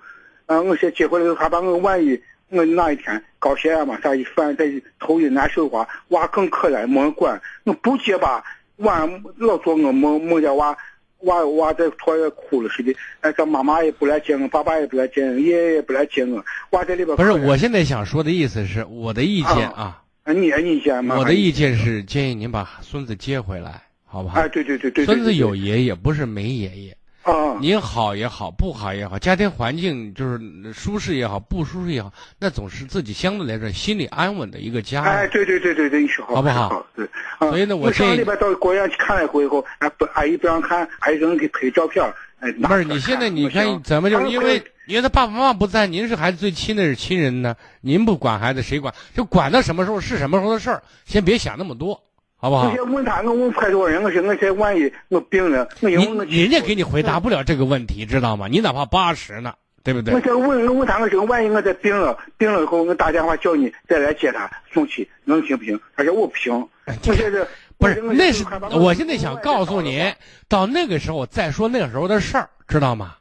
[0.47, 0.61] 啊！
[0.61, 7.41] 我先接回来，他把我万一我哪一天高血压嘛啥一犯，再头一难受的话，娃更可怜，没人管。
[7.65, 8.45] 我不接吧，
[8.77, 10.77] 娃老做我没没叫娃，
[11.21, 17.17] 娃娃在托着哭了似的，哎，这妈妈也不来接我，爸爸也不来接我，爷爷也不来接我，娃在里边。
[17.17, 20.03] 不是，我现在想说的意思是，我的意见啊。
[20.25, 21.17] 啊，你的意见吗？
[21.19, 24.41] 我的意见是建议您把孙子接回来，好不好？
[24.41, 25.05] 哎，对对对对。
[25.05, 26.97] 孙子有爷爷，不是没爷爷。
[27.25, 27.59] 啊。
[27.61, 35.03] 您好也好，不好也好，家庭环境就是舒适也好，不舒适也好，那总是自己相对来说心里安稳的一个家。
[35.03, 36.87] 哎，对对对对对，你说好不好？
[36.95, 37.09] 对。
[37.41, 42.05] 所以呢，我上礼拜到国院去看了一回以后，啊不，阿姨不让看，阿姨让给拍照片。
[42.41, 44.63] 哎，不是，你现在你看怎么就是因为。
[44.87, 48.93] 因为他爸爸妈妈不在，您是孩子最亲的是亲人呢，您不管孩子谁管？
[49.15, 51.99] 就管到什么时候是什么时候的事儿，先别想那么多，
[52.45, 52.69] 好不好？
[52.69, 58.49] 我先问他，我问派出所人，我说我这万一我病了，我人人家给你回答不了这个问题，知道吗？
[58.51, 60.13] 你哪怕八十呢，对不对？
[60.13, 65.81] 我先问，我问他，我说万一我再病了，病了以后我打电话叫你再来接他送去，能行不行？
[65.97, 66.53] 他说我不行，
[67.07, 67.47] 我现在
[67.79, 70.13] 不是，那是我现在想告诉你，
[70.47, 73.15] 到那个时候再说那个时候的事儿，知道吗？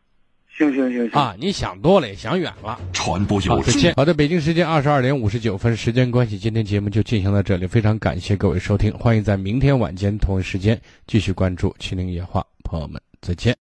[0.56, 1.36] 行行行行啊！
[1.40, 2.80] 你想多了，也想远了。
[2.94, 3.94] 传播有再见。
[3.96, 7.66] 好的，北京时间二十二点五十九分，时间关系，今天节目就进行到这里。
[7.66, 13.52] 非常感谢各位收听，欢迎在明天晚间同一时间继续关注《秦岭野话》，朋友们再见。